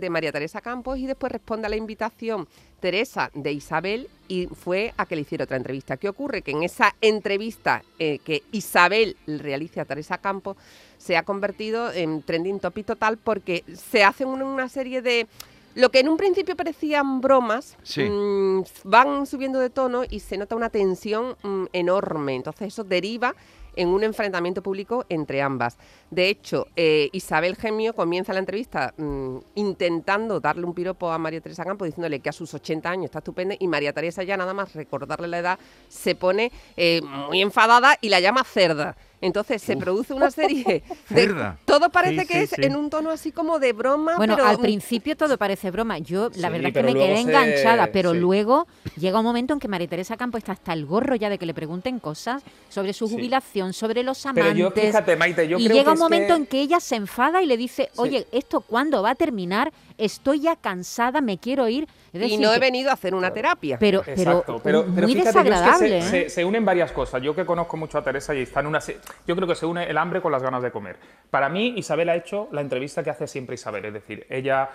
De 0.00 0.10
María 0.10 0.32
Teresa 0.32 0.60
Campos 0.60 0.98
y 0.98 1.06
después 1.06 1.32
responde 1.32 1.66
a 1.66 1.70
la 1.70 1.76
invitación 1.76 2.48
Teresa 2.80 3.30
de 3.34 3.52
Isabel 3.52 4.08
y 4.28 4.46
fue 4.46 4.92
a 4.96 5.06
que 5.06 5.16
le 5.16 5.22
hiciera 5.22 5.44
otra 5.44 5.56
entrevista. 5.56 5.96
¿Qué 5.96 6.08
ocurre? 6.08 6.42
Que 6.42 6.50
en 6.50 6.62
esa 6.62 6.94
entrevista 7.00 7.82
eh, 7.98 8.18
que 8.24 8.42
Isabel 8.52 9.16
realiza 9.26 9.82
a 9.82 9.84
Teresa 9.84 10.18
Campos 10.18 10.56
se 10.98 11.16
ha 11.16 11.22
convertido 11.22 11.92
en 11.92 12.22
trending 12.22 12.60
topic 12.60 12.86
total 12.86 13.16
porque 13.16 13.64
se 13.74 14.04
hacen 14.04 14.28
una, 14.28 14.68
serie 14.68 15.02
de... 15.02 15.26
Lo 15.74 15.90
que 15.90 16.00
en 16.00 16.08
un 16.08 16.16
principio 16.16 16.56
parecían 16.56 17.20
bromas, 17.20 17.76
Sí. 17.82 18.02
mm, 18.02 18.64
van 18.84 19.26
subiendo 19.26 19.60
de 19.60 19.68
tono 19.68 20.04
y 20.08 20.20
se 20.20 20.38
nota 20.38 20.56
una 20.56 20.70
tensión 20.70 21.36
mm, 21.42 21.64
enorme. 21.72 22.34
Entonces 22.34 22.68
eso 22.68 22.82
deriva 22.82 23.34
en 23.76 23.88
un 23.88 24.02
enfrentamiento 24.02 24.62
público 24.62 25.04
entre 25.08 25.42
ambas. 25.42 25.78
De 26.10 26.28
hecho, 26.28 26.66
eh, 26.76 27.08
Isabel 27.12 27.56
Gemio 27.56 27.94
comienza 27.94 28.32
la 28.32 28.40
entrevista 28.40 28.94
mm, 28.96 29.36
intentando 29.54 30.40
darle 30.40 30.64
un 30.64 30.74
piropo 30.74 31.10
a 31.10 31.18
María 31.18 31.40
Teresa 31.40 31.64
Campos, 31.64 31.86
diciéndole 31.86 32.20
que 32.20 32.30
a 32.30 32.32
sus 32.32 32.52
80 32.54 32.90
años 32.90 33.04
está 33.06 33.18
estupenda, 33.18 33.54
y 33.58 33.68
María 33.68 33.92
Teresa 33.92 34.22
ya 34.22 34.36
nada 34.36 34.54
más 34.54 34.74
recordarle 34.74 35.28
la 35.28 35.38
edad 35.38 35.58
se 35.88 36.14
pone 36.14 36.50
eh, 36.76 37.00
muy 37.28 37.42
enfadada 37.42 37.96
y 38.00 38.08
la 38.08 38.20
llama 38.20 38.44
cerda. 38.44 38.96
Entonces 39.26 39.60
se 39.62 39.76
produce 39.76 40.14
una 40.14 40.30
serie 40.30 40.64
de... 40.64 40.82
Cerda. 41.08 41.58
Todo 41.64 41.90
parece 41.90 42.22
Sí, 42.22 42.26
que 42.26 42.34
sí, 42.34 42.40
es 42.44 42.50
sí. 42.50 42.56
en 42.62 42.76
un 42.76 42.88
tono 42.90 43.10
así 43.10 43.32
como 43.32 43.58
de 43.58 43.72
broma, 43.72 44.16
Bueno, 44.16 44.36
pero 44.36 44.46
al 44.48 44.58
mm, 44.58 44.62
principio 44.62 45.16
todo 45.16 45.36
parece 45.36 45.70
broma. 45.70 45.98
Yo, 45.98 46.30
la 46.36 46.48
Sí, 46.48 46.52
verdad 46.52 46.58
es 46.58 46.64
que 46.66 46.72
pero 46.72 46.86
me 46.88 46.94
quedé 46.94 47.14
se- 47.16 47.20
enganchada, 47.22 47.88
pero 47.92 48.12
sí. 48.12 48.18
luego 48.18 48.66
llega 48.96 49.18
un 49.18 49.24
momento 49.24 49.52
en 49.52 49.60
que 49.60 49.68
María 49.68 49.88
Teresa 49.88 50.16
Campos 50.16 50.38
está 50.38 50.52
hasta 50.52 50.72
el 50.72 50.86
gorro 50.86 51.14
ya 51.16 51.28
de 51.28 51.38
que 51.38 51.46
le 51.46 51.54
pregunten 51.54 51.98
cosas 51.98 52.42
sobre 52.68 52.92
su 52.92 53.08
Sí. 53.08 53.14
jubilación, 53.14 53.72
sobre 53.72 54.02
los 54.02 54.22
Pero 54.34 54.46
amantes. 54.50 54.56
yo, 54.58 54.70
fíjate, 54.70 55.16
Maite, 55.16 55.48
yo 55.48 55.58
y 55.58 55.64
creo 55.64 55.76
llega 55.76 55.90
que 55.92 55.92
un 55.94 55.98
momento 55.98 56.34
que- 56.34 56.40
en 56.40 56.46
que 56.46 56.60
ella 56.60 56.80
se 56.80 56.96
enfada 56.96 57.42
y 57.42 57.46
le 57.46 57.56
dice, 57.56 57.90
oye, 57.96 58.26
¿esto 58.32 58.60
cuándo 58.60 59.02
va 59.02 59.10
a 59.10 59.14
terminar? 59.14 59.72
Estoy 59.98 60.40
ya 60.40 60.56
cansada, 60.56 61.20
me 61.20 61.38
quiero 61.38 61.68
ir. 61.68 61.84
Es 61.84 62.14
y 62.14 62.18
decir, 62.18 62.40
no 62.40 62.52
he 62.52 62.58
venido 62.58 62.90
a 62.90 62.94
hacer 62.94 63.14
una 63.14 63.32
terapia. 63.32 63.78
pero, 63.78 64.02
pero, 64.04 64.12
Exacto, 64.20 64.60
pero, 64.62 64.84
pero 64.94 65.06
muy 65.06 65.16
fíjate, 65.16 65.32
yo 65.34 65.40
es 65.40 65.44
que 65.44 65.50
desagradable. 65.50 65.88
se, 65.88 65.98
¿eh? 65.98 66.02
se- 66.24 66.30
se 66.30 66.44
unen 66.44 66.64
varias 66.64 66.92
cosas. 66.92 67.22
Yo 67.22 67.34
que 67.34 67.44
conozco 67.46 67.76
mucho 67.76 67.98
a 67.98 68.02
Teresa 68.04 68.34
y 68.34 68.42
está 68.42 68.60
en 68.60 68.66
una... 68.66 68.80
se- 68.80 68.98
Yo 69.26 69.34
creo 69.36 69.48
que 69.48 69.54
se 69.54 69.66
une 69.66 69.84
el 69.84 69.96
hambre 69.98 70.20
con 70.20 70.32
las 70.32 70.42
ganas 70.42 70.62
de 70.62 70.70
comer. 70.70 70.96
Para 71.30 71.48
mí, 71.48 71.74
Isabel 71.76 72.08
ha 72.08 72.14
hecho 72.16 72.48
la 72.52 72.60
entrevista 72.60 73.02
que 73.02 73.10
hace 73.10 73.26
siempre 73.26 73.54
Isabel. 73.54 73.84
Es 73.86 73.92
decir, 73.94 74.26
ella, 74.30 74.68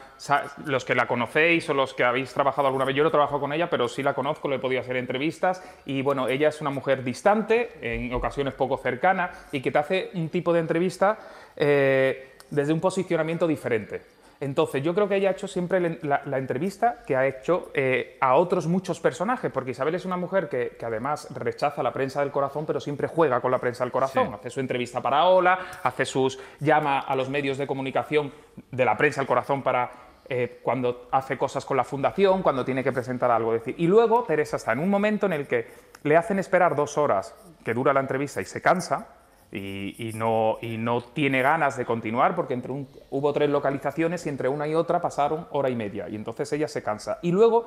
los 0.66 0.86
que 0.86 0.96
la 0.96 1.08
conocéis 1.08 1.70
o 1.70 1.74
los 1.74 1.94
que 1.94 2.04
habéis 2.04 2.34
trabajado 2.34 2.68
alguna 2.68 2.86
vez, 2.86 2.96
yo 2.96 3.04
no 3.04 3.10
he 3.10 3.12
trabajado 3.12 3.40
con 3.40 3.54
ella, 3.54 3.70
pero 3.70 3.88
sí 3.88 4.04
la 4.04 4.14
conozco, 4.14 4.48
le 4.50 4.56
he 4.58 4.60
podido 4.60 4.82
hacer 4.82 4.98
entrevistas. 4.98 5.64
Y 5.86 6.02
bueno, 6.02 6.28
ella 6.28 6.50
es 6.50 6.62
una 6.62 6.70
mujer 6.72 7.04
distante, 7.04 7.70
en 7.82 8.14
ocasiones 8.14 8.54
poco 8.54 8.78
cercana, 8.78 9.32
y 9.52 9.62
que 9.62 9.72
te 9.72 9.78
hace 9.78 10.10
un 10.14 10.30
tipo 10.30 10.52
de 10.54 10.60
entrevista 10.60 11.18
eh, 11.56 12.32
desde 12.50 12.74
un 12.74 12.80
posicionamiento 12.80 13.48
diferente. 13.48 14.02
Entonces, 14.42 14.82
yo 14.82 14.96
creo 14.96 15.08
que 15.08 15.18
ella 15.18 15.30
ha 15.30 15.32
hecho 15.34 15.48
siempre 15.48 16.00
la, 16.02 16.24
la 16.26 16.38
entrevista 16.40 17.04
que 17.06 17.16
ha 17.16 17.28
hecho 17.28 17.70
eh, 17.76 18.18
a 18.20 18.34
otros 18.34 18.66
muchos 18.66 19.00
personajes, 19.00 19.52
porque 19.52 19.72
Isabel 19.72 19.94
es 19.94 20.04
una 20.04 20.18
mujer 20.18 20.50
que, 20.50 20.76
que 20.80 20.86
además 20.86 21.28
rechaza 21.36 21.84
la 21.84 21.94
prensa 21.94 22.22
del 22.22 22.32
corazón, 22.32 22.66
pero 22.66 22.80
siempre 22.80 23.08
juega 23.08 23.40
con 23.40 23.52
la 23.52 23.60
prensa 23.60 23.84
del 23.84 23.92
corazón. 23.92 24.30
Sí. 24.30 24.34
Hace 24.34 24.50
su 24.50 24.60
entrevista 24.60 25.00
para 25.00 25.26
Ola, 25.26 25.60
hace 25.84 26.06
sus 26.06 26.40
llama 26.60 27.02
a 27.02 27.16
los 27.16 27.30
medios 27.30 27.60
de 27.60 27.68
comunicación 27.68 28.34
de 28.72 28.84
la 28.84 28.98
prensa 28.98 29.22
del 29.22 29.28
corazón 29.28 29.62
para 29.62 29.92
eh, 30.28 30.60
cuando 30.64 31.08
hace 31.12 31.38
cosas 31.38 31.64
con 31.64 31.78
la 31.78 31.84
fundación, 31.84 32.42
cuando 32.42 32.66
tiene 32.66 32.84
que 32.84 32.92
presentar 32.92 33.30
algo. 33.30 33.54
decir, 33.54 33.76
y 33.78 33.86
luego 33.86 34.24
Teresa 34.24 34.58
está 34.58 34.72
en 34.72 34.80
un 34.80 34.90
momento 34.90 35.28
en 35.28 35.34
el 35.34 35.48
que 35.48 35.68
le 36.02 36.18
hacen 36.18 36.40
esperar 36.40 36.76
dos 36.76 36.98
horas 36.98 37.36
que 37.64 37.76
dura 37.76 37.94
la 37.94 38.00
entrevista 38.00 38.42
y 38.42 38.46
se 38.46 38.60
cansa 38.60 39.21
y, 39.52 40.10
y 40.10 40.14
no, 40.14 40.58
y 40.62 40.78
no 40.78 41.02
tiene 41.02 41.42
ganas 41.42 41.76
de 41.78 41.86
continuar 41.86 42.36
porque 42.36 42.54
entre 42.54 42.72
un- 42.72 42.88
hubo 43.10 43.34
tres 43.34 43.50
localizaciones 43.50 44.26
y 44.26 44.30
entre 44.30 44.48
una 44.48 44.68
y 44.68 44.76
otra 44.76 45.02
pasaron 45.02 45.48
hora 45.52 45.70
y 45.70 45.76
media 45.76 46.08
y 46.10 46.16
entonces 46.16 46.52
ella 46.54 46.68
se 46.68 46.82
cansa. 46.84 47.20
Y 47.22 47.32
luego 47.32 47.66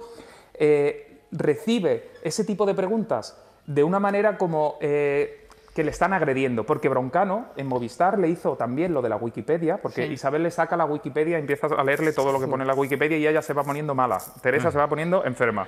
eh, 0.55 1.21
recibe 1.31 2.11
ese 2.23 2.45
tipo 2.45 2.65
de 2.67 2.75
preguntas 2.75 3.41
de 3.67 3.83
una 3.85 3.99
manera 4.01 4.39
como 4.39 4.77
eh, 4.81 5.47
que 5.75 5.83
le 5.83 5.91
están 5.91 6.13
agrediendo, 6.13 6.65
porque 6.65 6.89
Broncano 6.89 7.47
en 7.57 7.67
Movistar 7.67 8.19
le 8.19 8.29
hizo 8.29 8.57
también 8.57 8.95
lo 8.95 9.03
de 9.03 9.09
la 9.09 9.17
Wikipedia, 9.17 9.79
porque 9.79 10.07
Isabel 10.13 10.45
le 10.45 10.51
saca 10.53 10.77
la 10.77 10.85
Wikipedia 10.85 11.37
y 11.37 11.41
empieza 11.41 11.67
a 11.67 11.83
leerle 11.83 12.13
todo 12.13 12.31
lo 12.31 12.39
que 12.39 12.47
pone 12.47 12.65
la 12.65 12.75
Wikipedia 12.75 13.19
y 13.19 13.27
ella 13.27 13.43
se 13.43 13.53
va 13.55 13.65
poniendo 13.65 13.95
mala, 13.95 14.19
Teresa 14.41 14.71
se 14.71 14.79
va 14.79 14.89
poniendo 14.89 15.25
enferma. 15.25 15.67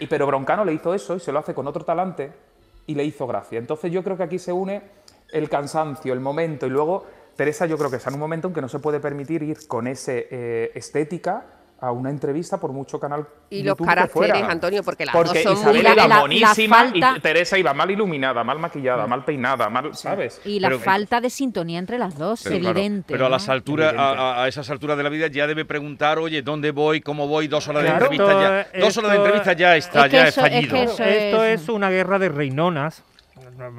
Y 0.00 0.06
pero 0.06 0.26
Broncano 0.26 0.64
le 0.64 0.72
hizo 0.72 0.94
eso 0.94 1.16
y 1.16 1.20
se 1.20 1.30
lo 1.32 1.38
hace 1.38 1.52
con 1.52 1.66
otro 1.68 1.84
talante 1.84 2.32
y 2.86 2.94
le 2.94 3.04
hizo 3.04 3.26
gracia. 3.26 3.58
Entonces 3.58 3.92
yo 3.92 4.02
creo 4.02 4.16
que 4.16 4.22
aquí 4.22 4.38
se 4.38 4.52
une 4.52 4.80
el 5.32 5.48
cansancio, 5.48 6.12
el 6.12 6.20
momento 6.20 6.66
y 6.66 6.70
luego 6.70 7.06
Teresa 7.36 7.66
yo 7.66 7.78
creo 7.78 7.90
que 7.90 7.96
está 7.96 8.10
en 8.10 8.14
un 8.14 8.20
momento 8.20 8.48
en 8.48 8.54
que 8.54 8.60
no 8.60 8.68
se 8.68 8.78
puede 8.78 9.00
permitir 9.00 9.42
ir 9.42 9.66
con 9.66 9.86
ese 9.86 10.28
eh, 10.30 10.70
estética 10.74 11.46
a 11.80 11.90
una 11.90 12.10
entrevista 12.10 12.60
por 12.60 12.70
mucho 12.70 13.00
canal 13.00 13.26
Y 13.50 13.64
los 13.64 13.72
YouTube 13.72 13.78
que 13.78 13.94
caracteres, 13.94 14.30
fuera. 14.32 14.48
Antonio, 14.52 14.84
porque 14.84 15.04
las 15.04 15.16
Porque 15.16 15.42
dos 15.42 15.58
son 15.58 15.74
Isabel 15.74 15.74
muy... 15.74 15.82
la- 15.82 15.92
era 15.94 16.06
la- 16.06 16.28
la 16.28 16.54
falta- 16.68 17.14
y 17.16 17.20
Teresa 17.20 17.58
iba 17.58 17.74
mal 17.74 17.90
iluminada, 17.90 18.44
mal 18.44 18.60
maquillada, 18.60 19.04
mal 19.08 19.24
peinada, 19.24 19.68
mal, 19.68 19.92
¿sabes? 19.96 20.40
Y 20.44 20.60
la 20.60 20.68
Pero- 20.68 20.78
falta 20.78 21.20
de 21.20 21.28
sintonía 21.28 21.80
entre 21.80 21.98
las 21.98 22.16
dos, 22.16 22.42
Pero, 22.44 22.60
claro, 22.60 22.78
evidente. 22.78 23.12
pero 23.12 23.26
a 23.26 23.28
las 23.28 23.48
alturas, 23.48 23.94
a, 23.98 24.44
a- 24.44 24.46
esas 24.48 24.70
alturas 24.70 24.96
de 24.96 25.02
la 25.02 25.08
vida 25.08 25.26
ya 25.26 25.48
debe 25.48 25.64
preguntar, 25.64 26.20
oye, 26.20 26.42
¿dónde 26.42 26.70
voy? 26.70 27.00
¿Cómo 27.00 27.26
voy? 27.26 27.48
Dos 27.48 27.66
horas 27.66 27.82
de 27.82 27.88
Claro. 27.88 28.04
entrevista 28.12 28.40
ya. 28.40 28.60
Esto- 28.60 28.78
Dos 28.78 28.96
horas 28.98 29.10
de 29.10 29.16
entrevista 29.16 29.52
ya 29.54 29.76
está, 29.76 30.04
Es 30.04 30.10
que 30.10 30.16
ya 30.18 30.28
eso- 30.28 30.46
es 30.46 30.52
es 30.52 30.60
que 30.60 30.66
fallido. 30.68 30.92
Esto 31.08 31.44
es- 31.44 31.62
es 31.62 31.68
una 31.68 31.90
guerra 31.90 32.20
de 32.20 32.28
reinonas. 32.28 33.02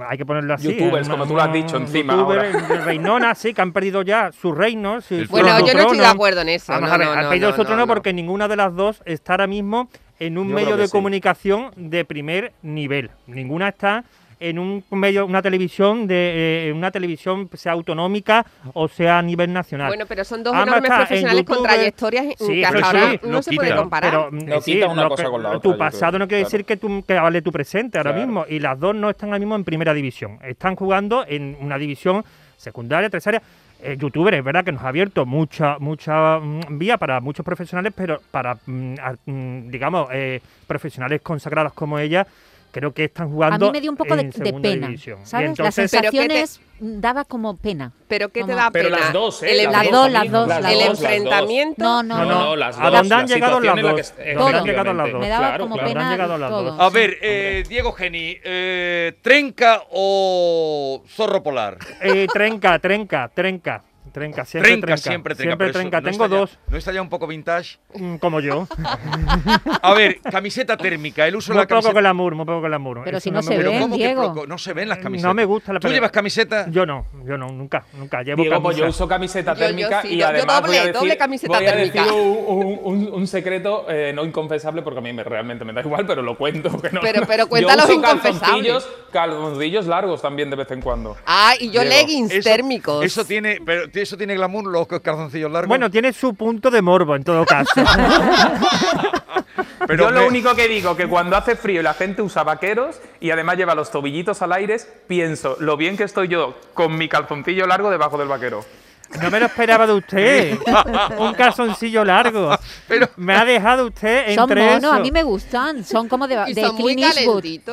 Hay 0.10 0.18
que 0.18 0.26
ponerlo 0.26 0.54
así. 0.54 0.76
Youtubers, 0.76 1.08
¿eh? 1.08 1.12
como 1.12 1.26
tú 1.28 1.36
lo 1.36 1.42
has 1.42 1.54
dicho, 1.54 1.78
encima 1.78 2.14
Youtubers, 2.16 2.86
reinonas, 2.86 3.38
sí, 3.38 3.54
que 3.54 3.62
han 3.62 3.72
perdido 3.74 4.02
ya 4.02 4.32
su 4.32 4.52
reino. 4.52 5.02
su- 5.02 5.16
El 5.16 5.26
su 5.28 5.32
Bueno, 5.32 5.60
yo 5.66 5.74
no 5.74 5.80
estoy 5.82 5.98
de 6.00 6.06
acuerdo 6.06 6.42
en 6.42 6.50
eso. 6.50 6.72
Vamos 6.74 6.90
no, 6.90 6.96
a 6.96 6.98
ver, 6.98 7.08
no, 7.08 7.14
han 7.14 7.24
no, 7.24 7.30
perdido 7.30 7.50
no, 7.50 7.56
su 7.56 7.62
no, 7.62 7.68
trono 7.68 7.82
no. 7.82 7.88
porque 7.88 8.14
ninguna 8.14 8.48
de 8.48 8.56
las 8.56 8.76
dos 8.76 9.02
está 9.06 9.34
ahora 9.34 9.48
mismo 9.48 9.90
en 10.20 10.38
un 10.38 10.50
Yo 10.50 10.56
medio 10.56 10.78
de 10.78 10.88
sí. 10.88 10.92
comunicación 10.92 11.72
de 11.76 12.06
primer 12.06 12.54
nivel. 12.62 13.12
Ninguna 13.28 13.70
está 13.70 14.04
en 14.50 14.60
un 14.60 14.84
medio, 14.92 15.26
una 15.26 15.42
televisión 15.42 16.06
de 16.08 16.68
eh, 16.70 16.74
una 16.74 16.92
televisión 16.92 17.50
sea 17.54 17.72
autonómica 17.72 18.46
o 18.74 18.88
sea 18.88 19.20
a 19.20 19.22
nivel 19.22 19.52
nacional. 19.54 19.88
Bueno, 19.88 20.06
pero 20.08 20.24
son 20.24 20.44
dos 20.44 20.54
Ambas 20.54 20.68
enormes 20.68 20.92
profesionales 20.92 21.44
con 21.46 21.64
trayectorias 21.64 22.26
sí, 22.38 22.48
que 22.60 22.66
hasta 22.66 22.86
ahora 22.86 23.12
sí, 23.12 23.20
no 23.24 23.32
lo 23.34 23.42
se 23.42 23.54
puede 23.54 23.76
comparar. 23.76 24.12
Pero, 24.12 24.32
No 24.32 24.62
sí, 24.62 24.74
quita 24.74 24.88
una 24.88 25.08
cosa 25.08 25.24
que- 25.24 25.30
con 25.30 25.44
la 25.44 25.50
otra, 25.50 25.60
Tu 25.62 25.78
pasado 25.78 26.20
no 26.20 26.28
quiere 26.28 26.42
claro. 26.44 26.52
decir 26.52 26.66
que, 26.66 26.78
tú, 26.78 27.04
que 27.08 27.14
vale 27.14 27.42
tu 27.42 27.52
presente 27.52 27.98
ahora 27.98 28.12
Claro. 28.12 28.26
mismo. 28.28 28.46
Y 28.50 28.60
las 28.60 28.80
dos 28.80 28.96
no 28.96 29.10
están 29.10 29.30
ahora 29.30 29.40
mismo 29.40 29.56
en 29.56 29.64
primera 29.64 29.94
división. 29.94 30.40
Están 30.44 30.76
jugando 30.76 31.26
en 31.28 31.58
una 31.62 31.78
división 31.78 32.24
secundaria, 32.58 33.10
tercera. 33.10 33.42
Eh, 33.86 33.98
youtuber, 34.00 34.34
es 34.34 34.44
verdad 34.44 34.64
que 34.64 34.72
nos 34.72 34.82
ha 34.84 34.88
abierto 34.88 35.26
mucha 35.26 35.78
mucha 35.78 36.40
mm, 36.40 36.78
vía 36.78 36.98
para 36.98 37.20
muchos 37.20 37.46
profesionales, 37.46 37.92
pero 37.94 38.22
para, 38.32 38.58
mm, 38.66 38.96
a- 39.02 39.16
mm, 39.26 39.70
digamos, 39.70 40.08
eh, 40.14 40.40
profesionales 40.68 41.22
consagrados 41.22 41.74
como 41.74 42.00
ella, 42.00 42.26
creo 42.74 42.94
que 42.94 43.06
están 43.06 43.28
A 43.28 43.30
jugando 43.30 43.66
mí 43.68 43.72
me 43.72 43.80
dio 43.82 43.92
un 43.92 43.96
poco 43.98 44.16
de, 44.18 44.24
de 44.26 44.54
pena, 44.54 44.88
división. 44.88 45.20
Y 45.22 45.26
¿sabes? 45.26 45.50
entonces- 45.52 45.94
Las 45.94 46.02
Pero 46.02 46.12
¿qué 46.12 46.28
te- 46.28 46.34
sensaciones 46.34 46.62
daba 46.80 47.24
como 47.24 47.56
pena. 47.56 47.94
Pero 48.10 48.30
¿qué 48.30 48.44
te 48.44 48.54
da 48.56 48.70
Pero 48.72 48.90
pena? 48.90 49.00
las 49.00 49.14
dos, 49.14 49.44
¿eh? 49.44 49.52
El, 49.52 49.72
Las 49.72 49.90
dos, 49.92 50.12
las 50.12 50.32
dos, 50.32 50.48
las 50.48 50.66
el 50.74 50.80
dos. 50.80 50.88
enfrentamiento. 51.02 51.84
No, 51.84 52.04
no, 52.04 52.18
No, 52.18 52.26
no. 52.26 52.40
no, 52.46 52.56
las 52.58 52.78
¿A 52.78 52.90
dos, 52.90 52.94
dónde 53.00 53.16
han 53.16 53.22
las 53.22 53.30
llegado 53.30 53.60
las 53.62 53.76
dos? 53.76 53.78
en 53.80 53.86
la 53.86 54.24
que- 54.26 54.34
¿Dónde 54.34 54.58
han 54.58 54.66
llegado 54.66 54.94
las 54.94 55.12
dos? 55.12 55.22
Me 55.22 55.30
daba 55.30 55.48
Claro, 55.48 55.64
como 55.64 55.76
claro. 55.76 55.88
pena 55.88 56.00
pena 56.00 56.06
han 56.08 56.12
llegado 56.18 56.38
las 56.40 56.50
todo. 56.50 56.64
dos. 56.64 56.80
A 56.82 56.90
ver, 56.90 57.18
eh, 57.22 57.64
Diego 57.70 57.92
Geni, 57.94 58.38
eh, 58.44 59.18
¿trenca 59.22 59.84
o 59.92 61.04
zorro 61.08 61.42
polar? 61.44 61.78
Eh, 62.02 62.28
trenca, 62.34 62.78
trenca, 62.80 63.30
trenca. 63.34 63.84
Trenca, 64.14 64.46
siempre 64.46 64.72
Trenca, 64.72 64.86
trenca. 64.86 64.98
siempre 65.02 65.36
trenca. 65.36 65.50
Siempre 65.52 65.68
eso 65.70 65.80
trenca. 65.80 66.02
¿no 66.02 66.10
Tengo 66.12 66.28
ya- 66.28 66.38
dos, 66.38 66.60
¿No 66.68 66.78
está 66.78 66.92
ya 66.94 67.02
un 67.02 67.10
poco 67.10 67.26
vintage? 67.28 67.78
mm, 67.96 68.16
como 68.18 68.40
yo. 68.42 68.68
A 69.82 69.94
ver, 69.94 70.22
camiseta 70.22 70.78
térmica, 70.78 71.28
el 71.28 71.36
uso 71.36 71.52
de 71.52 71.56
muy 71.56 71.62
la 71.64 71.68
poco 71.68 71.82
camiseta... 71.82 72.00
glamour, 72.00 72.36
muy 72.36 72.46
poco 72.46 72.62
glamour. 72.62 73.02
Pero 73.04 73.18
Eso 73.18 73.24
si 73.24 73.32
no 73.32 73.38
me 73.38 73.44
se 73.44 73.50
gusta. 73.50 73.60
Pero 73.60 73.72
ven, 73.72 73.82
¿cómo 73.82 73.96
que 73.98 74.04
Diego. 74.06 74.22
poco? 74.34 74.48
no 74.48 74.58
se 74.58 74.74
ven 74.74 74.90
las 74.90 75.00
No 75.00 75.04
camisetas. 75.04 75.36
me 75.36 75.46
gusta 75.46 75.74
la 75.74 75.80
¿Tú 75.80 75.84
pero- 75.88 75.94
llevas 75.96 76.12
camiseta? 76.12 76.66
Yo 76.70 76.86
no, 76.86 77.08
yo 77.26 77.38
no, 77.38 77.48
nunca, 77.48 77.86
nunca. 77.94 78.22
Llevo 78.24 78.44
Diego, 78.44 78.62
pues 78.62 78.78
yo 78.78 78.84
camisa. 78.84 78.98
uso 79.04 79.08
camiseta 79.08 79.54
Yo- 79.54 79.60
yo 79.60 79.66
térmica 79.66 80.02
sí, 80.04 80.08
y 80.10 80.12
yo- 80.12 80.18
yo 80.20 80.28
además 80.28 80.46
voy 80.46 80.54
a 80.56 80.62
doble- 80.62 80.78
decir, 80.88 80.94
doble 80.94 81.18
camiseta 81.18 81.58
voy 81.58 81.68
a 81.68 81.72
térmica. 81.76 82.04
decir 82.04 82.14
un, 82.14 82.80
un- 82.84 83.14
un 83.14 83.28
secreto 83.28 83.86
eh, 83.90 84.14
no 84.14 84.24
inconfesable 84.26 84.82
porque 84.84 85.00
a 85.00 85.02
mí 85.02 85.12
me, 85.14 85.24
realmente 85.24 85.66
me 85.66 85.74
da 85.74 85.82
igual, 85.82 86.06
pero 86.06 86.22
lo 86.22 86.38
cuento. 86.38 86.70
que 86.82 86.92
no- 86.92 87.02
Pero- 87.02 87.26
pero 87.28 87.44
Yo 87.44 87.50
cuenta 87.50 87.76
los 87.76 87.86
uso 87.86 87.94
inconfesables. 87.94 88.40
calzoncillos, 89.12 89.88
largos 89.88 90.22
también 90.22 90.50
de 90.50 90.56
vez 90.56 90.70
en 90.72 90.82
cuando. 90.82 91.18
Ah, 91.26 91.54
y 91.60 91.72
yo 91.72 91.84
leggings 91.84 92.32
Eso- 92.32 92.50
térmicos. 92.50 93.04
Eso 93.04 93.26
tiene, 93.26 93.60
pero 93.66 93.90
eso 94.04 94.18
tiene 94.18 94.36
glamour, 94.36 94.66
los 94.66 94.88
calzoncillos 94.88 95.52
largos. 95.52 95.68
Bueno, 95.68 95.90
tiene 95.90 96.14
su 96.14 96.34
punto 96.36 96.70
de 96.70 96.82
morbo 96.82 97.16
en 97.16 97.24
todo 97.24 97.46
caso. 97.46 97.72
pero 99.88 100.06
Yo 100.06 100.12
lo 100.12 100.22
me- 100.22 100.28
único 100.28 100.56
que 100.56 100.68
digo 100.68 100.96
que 100.96 101.08
cuando 101.08 101.36
hace 101.36 101.56
frío 101.56 101.82
y 101.82 101.84
la 101.84 101.94
gente 101.94 102.22
usa 102.22 102.44
vaqueros 102.44 103.00
y 103.20 103.32
además 103.32 103.58
lleva 103.58 103.76
los 103.76 103.92
tobillitos 103.92 104.42
al 104.42 104.54
aire, 104.54 104.78
pienso 105.08 105.58
lo 105.60 105.78
bien 105.78 105.98
que 105.98 106.04
estoy 106.04 106.28
yo 106.28 106.56
con 106.74 106.98
mi 106.98 107.08
calzoncillo 107.10 107.68
largo 107.68 107.90
debajo 107.90 108.18
del 108.18 108.28
vaquero. 108.28 108.64
No 109.22 109.30
me 109.32 109.40
lo 109.40 109.46
esperaba 109.48 109.86
de 109.88 109.94
usted. 109.94 110.58
Un 111.20 111.34
calzoncillo 111.34 112.04
largo. 112.06 112.56
Pero- 112.88 113.10
me 113.18 113.34
ha 113.36 113.46
dejado 113.46 113.88
usted 113.88 114.34
Son 114.36 114.44
entre 114.50 114.66
monos, 114.66 114.84
eso. 114.84 114.94
a 114.94 115.00
mí 115.00 115.12
me 115.12 115.24
gustan. 115.24 115.84
Son 115.84 116.08
como 116.08 116.28
de, 116.28 116.44
y 116.48 116.54
de 116.54 116.62
son 116.66 116.76
muy. 116.76 116.96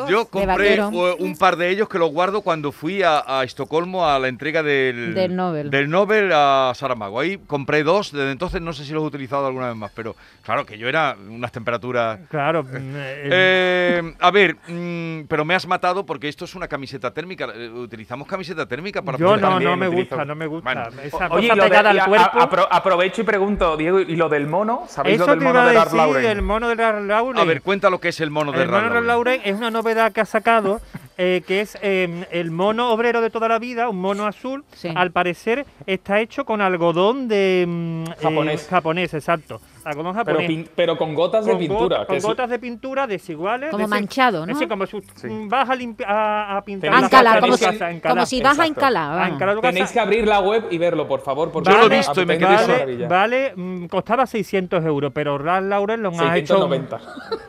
Yo 0.08 0.26
compré 0.26 0.46
vaquero. 0.76 0.90
eh, 1.10 1.16
un 1.18 1.36
par 1.36 1.56
de 1.56 1.70
ellos 1.70 1.88
que 1.88 1.98
los 1.98 2.10
guardo 2.10 2.40
cuando 2.42 2.72
fui 2.72 3.02
a, 3.02 3.22
a 3.26 3.44
Estocolmo 3.44 4.06
a 4.06 4.18
la 4.18 4.28
entrega 4.28 4.62
del, 4.62 5.14
Del 5.14 5.34
Nobel. 5.36 5.70
del 5.70 5.88
Nobel 5.90 6.30
a 6.32 6.72
Saramago. 6.74 7.20
Ahí 7.20 7.38
compré 7.46 7.82
dos, 7.82 8.12
desde 8.12 8.30
entonces 8.32 8.60
no 8.60 8.72
sé 8.72 8.84
si 8.84 8.92
los 8.92 9.02
he 9.02 9.06
utilizado 9.06 9.46
alguna 9.46 9.68
vez 9.68 9.76
más, 9.76 9.90
pero 9.94 10.16
claro 10.42 10.64
que 10.66 10.78
yo 10.78 10.88
era 10.88 11.16
unas 11.28 11.52
temperaturas... 11.52 12.18
Claro. 12.28 12.62
mm, 12.64 12.76
eh, 12.96 13.28
Eh, 13.32 14.14
a 14.20 14.30
ver, 14.30 14.56
mm, 14.68 15.26
pero 15.28 15.44
me 15.44 15.54
has 15.54 15.66
matado 15.66 16.04
porque 16.04 16.28
esto 16.28 16.44
es 16.44 16.54
una 16.54 16.68
camiseta 16.68 17.12
térmica. 17.12 17.48
Eh, 17.54 17.68
¿Utilizamos 17.70 18.26
camiseta 18.26 18.66
térmica 18.66 19.02
para 19.02 19.18
yo 19.18 19.36
no, 19.36 19.60
no 19.60 19.76
me 19.76 19.88
utilizo. 19.88 20.10
gusta, 20.16 20.24
no 20.24 20.34
me 20.34 20.46
gusta. 20.46 20.64
Bueno. 20.74 21.02
Esa 21.02 21.28
Oye, 21.30 21.48
cosa 21.48 21.54
y 21.54 21.56
lo 21.56 21.62
de- 21.64 21.68
pegada 21.70 21.94
y 21.94 21.98
a- 21.98 22.02
al 22.04 22.08
cuerpo. 22.08 22.38
a- 22.38 22.50
apro- 22.50 22.68
aprovecho 22.70 23.20
y 23.22 23.24
pregunto, 23.24 23.76
Diego, 23.76 24.00
¿y 24.00 24.16
lo 24.16 24.28
del 24.28 24.46
mono? 24.46 24.84
¿Sabéis 24.88 25.16
Eso 25.16 25.26
lo 25.26 25.30
del 25.32 25.38
te 25.40 25.44
mono 25.44 25.64
de 25.66 25.72
Ralph 25.72 25.84
decir, 25.84 25.96
Lauren? 25.98 26.24
el 26.26 26.42
mono 26.42 26.68
de 26.68 26.74
Ralph 26.74 27.06
Lauren. 27.06 27.38
A 27.40 27.44
ver, 27.44 27.62
cuenta 27.62 27.90
lo 27.90 27.98
que 28.00 28.08
es 28.08 28.20
el 28.20 28.30
mono 28.30 28.52
de 28.52 28.62
El 28.62 28.68
mono 28.68 28.82
de 28.82 28.88
Ralph 28.90 29.06
Lauren. 29.06 29.40
Es 29.44 29.56
una 29.56 29.70
novedad 29.70 30.12
que 30.12 30.20
ha 30.20 30.24
sacado, 30.26 30.80
eh, 31.18 31.42
que 31.46 31.60
es 31.60 31.78
eh, 31.82 32.26
el 32.30 32.50
mono 32.50 32.90
obrero 32.90 33.20
de 33.20 33.30
toda 33.30 33.48
la 33.48 33.58
vida, 33.58 33.88
un 33.88 34.00
mono 34.00 34.26
azul. 34.26 34.64
Sí. 34.74 34.88
Al 34.94 35.10
parecer 35.10 35.66
está 35.86 36.20
hecho 36.20 36.44
con 36.44 36.60
algodón 36.60 37.28
de 37.28 37.64
mm, 37.68 38.04
eh, 38.10 38.14
Japonés. 38.22 38.66
japonés, 38.68 39.14
exacto. 39.14 39.60
Algodón 39.84 40.14
Pero, 40.24 40.38
japonés. 40.38 40.48
pin- 40.50 40.68
pero 40.74 40.96
con 40.98 41.14
gotas 41.14 41.44
de 41.46 41.56
pintura. 41.56 42.06
con 42.06 42.16
es- 42.16 42.22
gotas 42.24 42.50
de 42.50 42.58
pintura 42.58 43.06
desiguales. 43.06 43.70
Como 43.70 43.78
de 43.78 43.84
ese- 43.84 43.90
manchado, 43.90 44.46
¿no? 44.46 44.52
Así 44.54 44.66
como 44.66 44.86
si 44.86 45.00
vas 45.48 45.68
a, 45.68 45.74
limpi- 45.76 46.04
a, 46.06 46.56
a 46.58 46.64
pintar 46.64 46.90
como 46.90 47.56
si, 47.56 47.64
casa, 47.64 47.86
a 47.86 47.90
encalar. 47.90 48.14
como 48.16 48.26
si 48.26 48.40
vas 48.42 48.58
a 48.58 48.62
Exacto. 48.66 48.80
encalar. 48.80 49.12
A 49.12 49.16
vamos. 49.16 49.34
encalar 49.36 49.54
tu 49.56 49.60
casa. 49.62 49.72
Tenéis 49.72 49.90
que 49.92 50.00
abrir 50.00 50.26
la 50.26 50.40
web 50.40 50.64
y 50.70 50.78
verlo, 50.78 51.06
por 51.08 51.20
favor. 51.22 51.50
Porque 51.50 51.70
Yo 51.70 51.78
lo 51.78 51.86
he 51.86 51.96
visto 51.96 52.20
y 52.22 52.26
me 52.26 52.38
quedé. 52.38 52.46
Vale, 52.54 52.66
maravilla. 52.72 53.08
vale, 53.08 53.52
mm, 53.56 53.86
costaba 53.86 54.26
600 54.26 54.84
euros, 54.84 55.12
pero 55.14 55.38
Ralph 55.38 55.68
Lauren 55.68 56.02
lo 56.02 56.10
ha 56.10 56.36
hecho, 56.36 56.54
690. 56.58 57.00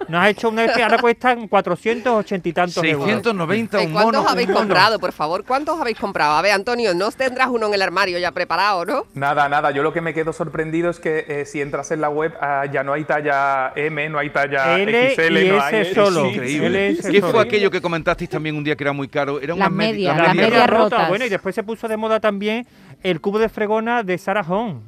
nos 0.07 0.21
ha 0.21 0.29
hecho 0.29 0.49
una 0.49 0.67
que 0.73 0.83
ahora 0.83 0.97
cuestan 0.99 1.47
480 1.47 2.49
y 2.49 2.53
tantos 2.53 2.83
euros. 2.83 3.05
690 3.05 3.81
¿Y 3.81 3.85
un 3.87 3.91
¿Cuántos 3.93 4.15
mono. 4.21 4.29
habéis 4.29 4.47
un 4.47 4.53
mono. 4.53 4.65
comprado, 4.67 4.99
por 4.99 5.11
favor? 5.11 5.43
¿Cuántos 5.45 5.79
habéis 5.79 5.97
comprado? 5.99 6.33
A 6.35 6.41
ver, 6.41 6.51
Antonio, 6.51 6.93
no 6.93 7.09
tendrás 7.11 7.47
uno 7.49 7.67
en 7.67 7.73
el 7.73 7.81
armario 7.81 8.19
ya 8.19 8.31
preparado, 8.31 8.85
¿no? 8.85 9.05
Nada, 9.13 9.49
nada. 9.49 9.71
Yo 9.71 9.81
lo 9.83 9.91
que 9.93 10.01
me 10.01 10.13
quedo 10.13 10.33
sorprendido 10.33 10.89
es 10.89 10.99
que 10.99 11.25
eh, 11.27 11.45
si 11.45 11.61
entras 11.61 11.91
en 11.91 12.01
la 12.01 12.09
web 12.09 12.20
ah, 12.39 12.65
ya 12.71 12.83
no 12.83 12.93
hay 12.93 13.03
talla 13.05 13.73
M, 13.75 14.09
no 14.09 14.19
hay 14.19 14.29
talla 14.29 14.77
L 14.79 15.15
XL, 15.15 15.37
y 15.37 15.49
no 15.49 15.61
hay 15.61 15.75
S 15.81 15.93
solo. 15.93 16.25
Increíble. 16.29 16.87
L 16.89 16.97
¿Qué 17.11 17.19
solo. 17.19 17.31
fue 17.31 17.41
aquello 17.43 17.71
que 17.71 17.81
comentasteis 17.81 18.29
también 18.29 18.55
un 18.55 18.63
día 18.63 18.75
que 18.75 18.83
era 18.83 18.93
muy 18.93 19.07
caro? 19.07 19.39
Era 19.39 19.53
una 19.53 19.65
Las 19.65 19.73
med- 19.73 19.77
medias, 19.91 20.17
la 20.17 20.33
media 20.33 20.67
rota. 20.67 21.07
Bueno, 21.07 21.25
y 21.25 21.29
después 21.29 21.55
se 21.55 21.63
puso 21.63 21.87
de 21.87 21.97
moda 21.97 22.19
también 22.19 22.67
el 23.03 23.19
cubo 23.21 23.39
de 23.39 23.49
fregona 23.49 24.03
de 24.03 24.17
Sarah 24.17 24.45
Home. 24.47 24.81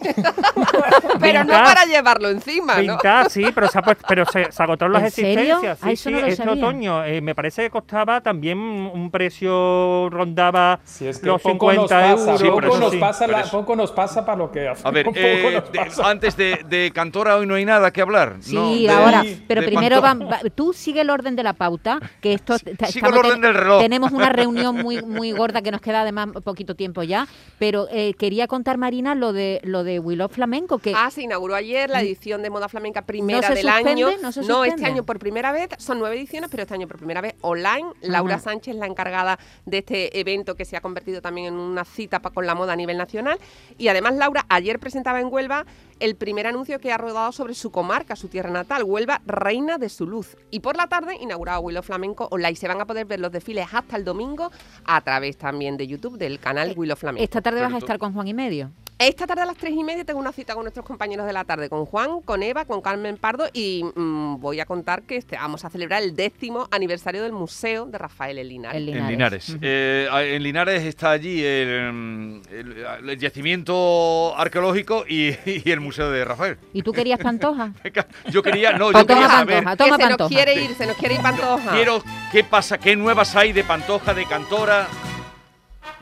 Pero 1.20 1.44
no 1.44 1.52
para 1.52 1.84
llevarlo 1.84 2.28
encima, 2.28 2.74
¿no? 2.76 2.80
Vintage, 2.94 3.30
sí, 3.30 3.44
pero 3.54 3.68
se, 3.68 3.78
ha 3.78 3.82
puesto- 3.82 4.04
pero 4.08 4.24
se, 4.26 4.50
se 4.52 4.62
agotaron 4.62 4.92
las 4.92 5.02
¿En 5.04 5.10
serio? 5.10 5.32
existencias. 5.40 5.78
Ah, 5.82 5.86
Sí, 5.88 5.92
eso 5.92 6.02
sí, 6.08 6.10
no 6.14 6.20
lo 6.20 6.26
este 6.26 6.44
sabía. 6.44 6.52
otoño. 6.64 7.04
eh, 7.04 7.20
me 7.20 7.34
parece 7.34 7.62
que 7.62 7.70
costaba 7.70 8.20
también 8.20 8.58
un 8.58 9.10
precio, 9.10 10.08
rondaba 10.10 10.80
Si 10.84 11.06
es 11.06 11.18
que 11.18 11.26
los 11.26 11.40
poco 11.42 11.70
50 11.72 11.80
nos 11.82 11.88
pasa, 11.90 12.30
euros. 12.30 12.40
Sí, 12.40 12.46
poco, 12.48 12.78
nos 12.78 12.90
sí, 12.92 12.98
pasa 12.98 13.26
pero 13.26 13.38
la- 13.38 13.44
eso. 13.44 13.58
poco 13.58 13.76
nos 13.76 13.92
pasa 13.92 14.24
para 14.24 14.38
lo 14.38 14.50
que 14.52 14.68
hace. 14.68 14.86
A 14.86 14.90
ver, 14.90 15.06
eh, 15.14 15.62
de- 15.72 15.90
antes 16.04 16.36
de, 16.36 16.64
de 16.68 16.90
Cantora 16.94 17.36
hoy 17.36 17.46
no 17.46 17.54
hay 17.54 17.64
nada 17.64 17.90
que 17.92 18.00
hablar. 18.02 18.36
Sí, 18.40 18.54
¿no? 18.54 18.70
De- 18.74 18.90
ahora, 18.90 19.22
de 19.22 19.38
pero 19.48 19.62
primero 19.64 20.00
van, 20.00 20.20
va- 20.22 20.40
tú 20.54 20.72
sigue 20.72 21.00
el 21.00 21.10
orden 21.10 21.36
de 21.36 21.42
la 21.42 21.52
pauta, 21.54 21.98
que 22.20 22.32
esto 22.34 22.56
Sí, 22.58 22.64
estamos 22.70 22.96
el 22.96 23.18
orden 23.18 23.40
del 23.40 23.54
reloj. 23.54 23.80
tenemos 23.82 24.12
una 24.12 24.28
reunión 24.30 24.76
muy 24.76 25.02
muy 25.02 25.32
gorda 25.32 25.62
que 25.62 25.70
nos 25.70 25.80
queda 25.80 26.02
además 26.02 26.28
poquito 26.44 26.74
tiempo 26.74 27.02
ya, 27.02 27.26
pero 27.58 27.86
eh, 27.90 28.14
quería 28.18 28.46
contar 28.46 28.78
Marina 28.78 29.14
lo 29.14 29.32
de 29.32 29.60
lo 29.64 29.84
de 29.84 29.87
Willow 29.98 30.28
Flamenco 30.28 30.78
que 30.78 30.92
Ah, 30.96 31.10
se 31.10 31.22
inauguró 31.22 31.54
ayer 31.54 31.88
la 31.88 32.00
edición 32.02 32.42
de 32.42 32.50
moda 32.50 32.68
flamenca 32.68 33.02
primera 33.02 33.46
se 33.48 33.54
del 33.54 33.64
suspende? 33.64 33.90
año. 33.90 34.08
¿No 34.20 34.32
se 34.32 34.40
este 34.68 34.84
año 34.86 35.04
por 35.04 35.18
primera 35.18 35.52
vez, 35.52 35.68
son 35.78 35.98
nueve 36.00 36.16
ediciones, 36.16 36.50
pero 36.50 36.64
este 36.64 36.74
año 36.74 36.88
por 36.88 36.96
primera 36.98 37.20
vez 37.20 37.34
online. 37.40 37.86
Laura 38.02 38.34
Ajá. 38.34 38.44
Sánchez, 38.44 38.74
la 38.76 38.86
encargada 38.86 39.38
de 39.66 39.78
este 39.78 40.18
evento 40.20 40.54
que 40.56 40.64
se 40.64 40.76
ha 40.76 40.80
convertido 40.80 41.22
también 41.22 41.46
en 41.48 41.54
una 41.54 41.84
cita 41.84 42.18
con 42.20 42.46
la 42.46 42.54
moda 42.54 42.72
a 42.72 42.76
nivel 42.76 42.96
nacional. 42.98 43.38
Y 43.78 43.88
además, 43.88 44.14
Laura 44.16 44.44
ayer 44.48 44.78
presentaba 44.78 45.20
en 45.20 45.32
Huelva 45.32 45.64
el 46.00 46.16
primer 46.16 46.46
anuncio 46.46 46.78
que 46.80 46.92
ha 46.92 46.98
rodado 46.98 47.32
sobre 47.32 47.54
su 47.54 47.70
comarca, 47.70 48.16
su 48.16 48.28
tierra 48.28 48.50
natal, 48.50 48.82
Huelva, 48.84 49.20
reina 49.26 49.78
de 49.78 49.88
su 49.88 50.06
luz. 50.06 50.36
Y 50.50 50.60
por 50.60 50.76
la 50.76 50.86
tarde 50.88 51.16
inauguraba 51.20 51.60
Willow 51.60 51.82
Flamenco 51.82 52.28
online. 52.30 52.56
Se 52.56 52.66
van 52.68 52.80
a 52.80 52.86
poder 52.86 53.06
ver 53.06 53.20
los 53.20 53.30
desfiles 53.30 53.66
hasta 53.72 53.96
el 53.96 54.04
domingo 54.04 54.50
a 54.84 55.00
través 55.02 55.36
también 55.36 55.76
de 55.76 55.86
YouTube 55.86 56.18
del 56.18 56.38
canal 56.40 56.74
Willow 56.76 56.96
Flamenco. 56.96 57.22
esta 57.24 57.40
tarde 57.40 57.60
vas 57.60 57.72
a 57.74 57.78
estar 57.78 57.98
con 57.98 58.12
Juan 58.14 58.26
y 58.28 58.34
medio. 58.34 58.70
Esta 59.00 59.28
tarde 59.28 59.42
a 59.42 59.46
las 59.46 59.56
tres 59.56 59.74
y 59.74 59.84
media 59.84 60.04
tengo 60.04 60.18
una 60.18 60.32
cita 60.32 60.54
con 60.54 60.64
nuestros 60.64 60.84
compañeros 60.84 61.24
de 61.24 61.32
la 61.32 61.44
tarde, 61.44 61.68
con 61.68 61.84
Juan, 61.86 62.20
con 62.20 62.42
Eva, 62.42 62.64
con 62.64 62.80
Carmen 62.80 63.16
Pardo 63.16 63.48
y 63.52 63.84
mm, 63.94 64.40
voy 64.40 64.58
a 64.58 64.66
contar 64.66 65.02
que 65.02 65.14
este, 65.16 65.36
vamos 65.36 65.64
a 65.64 65.70
celebrar 65.70 66.02
el 66.02 66.16
décimo 66.16 66.66
aniversario 66.72 67.22
del 67.22 67.30
Museo 67.32 67.86
de 67.86 67.96
Rafael 67.96 68.38
en 68.38 68.48
Linares. 68.48 68.82
El 68.82 68.88
En 68.88 69.06
Linares. 69.06 69.56
Eh, 69.62 70.08
en 70.34 70.42
Linares 70.42 70.82
está 70.82 71.12
allí 71.12 71.44
el, 71.44 72.42
el- 72.50 72.84
el 73.08 73.18
yacimiento 73.20 74.34
arqueológico 74.36 75.04
y, 75.08 75.28
y 75.46 75.70
el 75.70 75.78
Museo 75.78 76.10
de 76.10 76.24
Rafael. 76.24 76.58
¿Y 76.72 76.82
tú 76.82 76.92
querías 76.92 77.20
Pantoja? 77.20 77.72
Yo 78.32 78.42
quería, 78.42 78.72
no, 78.72 78.90
yo 78.90 79.06
quería 79.06 79.22
toma 79.22 79.28
saber, 79.28 79.62
Pantoja, 79.62 79.76
Que 79.76 79.84
toma 79.84 79.96
se 79.96 80.02
nos 80.02 80.08
Pantoja. 80.18 80.28
quiere 80.44 80.54
ir, 80.64 80.74
se 80.74 80.86
nos 80.86 80.96
quiere 80.96 81.14
ir 81.14 81.20
Pantoja. 81.22 81.70
quiero 81.70 82.02
qué 82.32 82.42
pasa, 82.42 82.78
qué 82.78 82.96
nuevas 82.96 83.36
hay 83.36 83.52
de 83.52 83.62
Pantoja, 83.62 84.12
de 84.12 84.24
Cantora. 84.26 84.88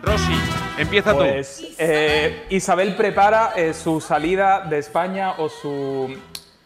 Rosy, 0.02 0.32
empieza 0.78 1.12
tú. 1.12 1.18
Pues 1.18 1.74
eh, 1.78 2.46
Isabel 2.50 2.96
prepara 2.96 3.52
eh, 3.56 3.72
su 3.74 4.00
salida 4.00 4.60
de 4.60 4.78
España 4.78 5.34
o 5.38 5.48
su 5.48 6.16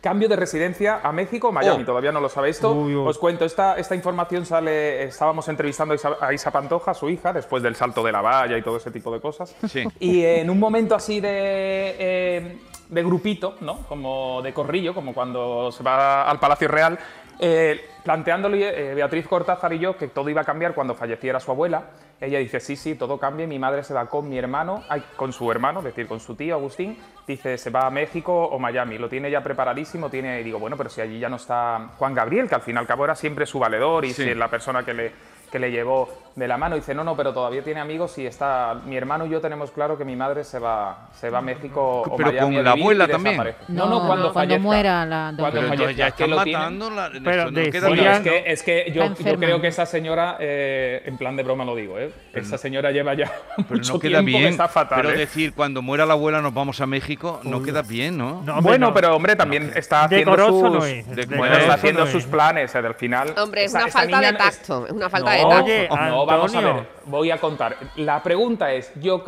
cambio 0.01 0.29
de 0.29 0.37
residencia 0.37 1.01
a 1.03 1.13
México 1.13 1.49
o 1.49 1.53
Miami. 1.53 1.83
Oh. 1.83 1.87
Todavía 1.87 2.13
no 2.13 2.21
lo 2.21 2.29
sabéis 2.29 2.57
esto. 2.57 2.73
Uy, 2.73 2.95
uy. 2.95 3.09
Os 3.09 3.19
cuento, 3.19 3.45
esta, 3.45 3.79
esta 3.79 3.95
información 3.95 4.47
sale, 4.47 5.05
estábamos 5.05 5.47
entrevistando 5.49 5.93
a 5.93 5.97
Isa, 5.97 6.17
a 6.21 6.33
Isa 6.33 6.51
Pantoja, 6.51 6.95
su 6.95 7.11
hija, 7.11 7.33
después 7.33 7.63
del 7.63 7.77
salto 7.77 8.03
de 8.03 8.13
la 8.13 8.21
valla 8.21 8.57
y 8.57 8.63
todo 8.63 8.79
ese 8.79 8.91
tipo 8.91 9.13
de 9.13 9.21
cosas. 9.21 9.55
Sí. 9.69 9.85
Y 10.01 10.25
en 10.25 10.49
un 10.49 10.59
momento 10.59 10.95
así 10.95 11.21
de, 11.21 11.97
eh, 11.99 12.59
de 12.89 13.03
grupito, 13.03 13.57
¿no? 13.61 13.87
Como 13.89 14.41
de 14.43 14.53
corrillo, 14.53 14.95
como 14.95 15.13
cuando 15.13 15.71
se 15.71 15.83
va 15.83 16.29
al 16.29 16.41
Palacio 16.41 16.69
Real, 16.69 16.99
eh, 17.41 17.81
planteándole 18.05 18.91
eh, 18.91 18.95
Beatriz 18.95 19.27
Cortázar 19.27 19.73
y 19.73 19.79
yo 19.79 19.97
que 19.97 20.09
todo 20.09 20.29
iba 20.29 20.43
a 20.43 20.45
cambiar 20.45 20.75
cuando 20.75 20.95
falleciera 20.95 21.41
su 21.41 21.51
abuela. 21.51 21.85
Ella 22.21 22.39
dice, 22.39 22.61
sí, 22.61 22.77
sí, 22.77 22.97
todo 22.97 23.19
cambia, 23.19 23.47
mi 23.47 23.59
madre 23.59 23.83
se 23.83 23.95
va 23.95 24.05
con 24.07 24.29
mi 24.29 24.37
hermano, 24.37 24.85
ay, 24.91 25.03
con 25.17 25.33
su 25.33 25.51
hermano, 25.51 25.79
es 25.79 25.87
decir, 25.87 26.07
con 26.07 26.21
su 26.21 26.35
tío 26.35 26.55
Agustín, 26.55 26.99
dice, 27.27 27.57
se 27.57 27.71
va 27.71 27.87
a 27.87 27.91
México 27.91 28.45
o 28.45 28.59
Miami, 28.59 28.99
lo 28.99 29.09
tiene 29.09 29.31
ya 29.31 29.43
preparadísimo, 29.43 30.11
tiene, 30.11 30.39
y 30.41 30.45
digo, 30.45 30.59
bueno, 30.59 30.77
pero 30.77 30.91
si 30.91 31.01
allí 31.01 31.19
ya 31.19 31.31
no 31.31 31.37
está 31.37 31.93
Juan 31.97 32.13
Gabriel, 32.13 32.47
que 32.47 32.57
al 32.57 32.61
fin 32.61 32.77
y 32.77 32.79
al 32.79 32.87
cabo 32.87 33.05
era 33.05 33.15
siempre 33.15 33.47
su 33.47 33.59
valedor 33.59 34.05
y 34.05 34.13
Sí. 34.13 34.25
si 34.25 34.29
es 34.31 34.37
la 34.37 34.49
persona 34.49 34.85
que 34.85 34.93
le, 34.93 35.13
que 35.51 35.59
le 35.59 35.71
llevó 35.71 36.11
de 36.37 36.47
la 36.49 36.57
mano, 36.57 36.77
dice, 36.77 36.95
no, 36.95 37.03
no, 37.05 37.17
pero 37.17 37.33
todavía 37.35 37.63
tiene 37.63 37.81
amigos 37.81 38.17
y 38.19 38.27
está, 38.27 38.77
mi 38.87 38.97
hermano 38.97 39.27
y 39.27 39.31
yo 39.31 39.41
tenemos 39.41 39.71
claro 39.73 39.99
que 39.99 40.05
mi 40.05 40.15
madre 40.17 40.45
se 40.45 40.59
va, 40.59 41.09
se 41.13 41.29
va 41.29 41.39
a 41.39 41.43
México 41.43 42.03
o 42.09 42.17
Pero 42.17 42.31
Miami 42.33 42.57
con 42.57 42.65
la 42.65 42.71
abuela 42.73 43.05
y 43.05 43.09
también. 43.09 43.37
No, 43.37 43.45
No, 43.69 43.87
no, 43.91 44.07
cuando, 44.07 44.07
cuando 44.07 44.33
fallezca. 44.33 44.63
muera 44.63 45.07
la 45.07 45.35
Cuando 45.37 45.63
fallezca, 45.63 45.91
ya 45.93 46.07
es 46.09 46.15
que 46.15 46.23
están 46.25 46.37
lo 46.39 46.45
tiene- 46.45 46.59
matando. 46.59 46.91
La, 46.91 47.11
Pero 47.25 47.51
no 47.51 47.61
queda 47.63 48.17
es 48.17 48.21
que, 48.23 48.43
es 48.47 48.63
que 48.63 48.93
yo, 48.95 49.05
yo 49.15 49.37
creo 49.39 49.61
que 49.61 49.67
esa 49.67 49.85
señora, 49.87 50.37
eh, 50.39 51.03
en 51.05 51.19
plan 51.19 51.35
de 51.37 51.43
broma 51.43 51.65
lo 51.65 51.75
digo, 51.75 51.99
¿eh? 51.99 52.13
esa 52.33 52.57
señora 52.57 52.91
lleva 52.93 53.15
ya 53.15 53.31
Pero 53.57 53.67
mucho 53.71 53.95
no 53.95 53.99
queda 53.99 54.11
tiempo 54.21 54.31
que 54.33 54.39
bien. 54.39 54.47
está 54.53 54.69
fatal. 54.69 55.01
pero 55.03 55.11
¿eh? 55.15 55.19
decir, 55.19 55.53
cuando 55.53 55.83
muera 55.83 56.07
la 56.07 56.13
abuela 56.15 56.41
nos 56.41 56.55
vamos 56.55 56.81
a 56.81 56.87
México, 56.87 57.41
no 57.43 57.63
queda 57.63 57.83
bien, 57.83 58.17
¿no? 58.17 58.43
No, 58.45 58.55
hombre, 58.59 58.63
bueno, 58.71 58.87
no. 58.89 58.95
pero 58.95 59.17
hombre, 59.17 59.37
también 59.37 59.73
está 59.75 60.05
haciendo 60.05 60.31
Decoroso 60.31 60.61
sus, 60.61 60.71
no 60.79 60.85
es. 60.87 61.07
de- 61.17 61.27
bueno, 61.37 61.57
está 61.57 61.75
haciendo 61.75 62.05
no 62.05 62.11
sus 62.11 62.25
planes, 62.25 62.75
eh, 62.75 62.83
del 62.83 62.95
final. 62.95 63.35
Hombre, 63.37 63.65
es 63.65 63.75
una 63.75 63.89
falta 63.89 64.21
de 64.21 64.33
tacto, 64.33 64.87
es 64.87 64.93
una 64.93 65.11
falta 65.11 65.31
de 65.33 65.43
No, 65.43 65.49
tacto. 65.49 66.20
No, 66.21 66.27
vamos 66.27 66.55
a 66.55 66.61
ver, 66.61 66.89
voy 67.07 67.31
a 67.31 67.39
contar. 67.39 67.77
La 67.97 68.23
pregunta 68.23 68.73
es, 68.73 68.93
yo 69.01 69.23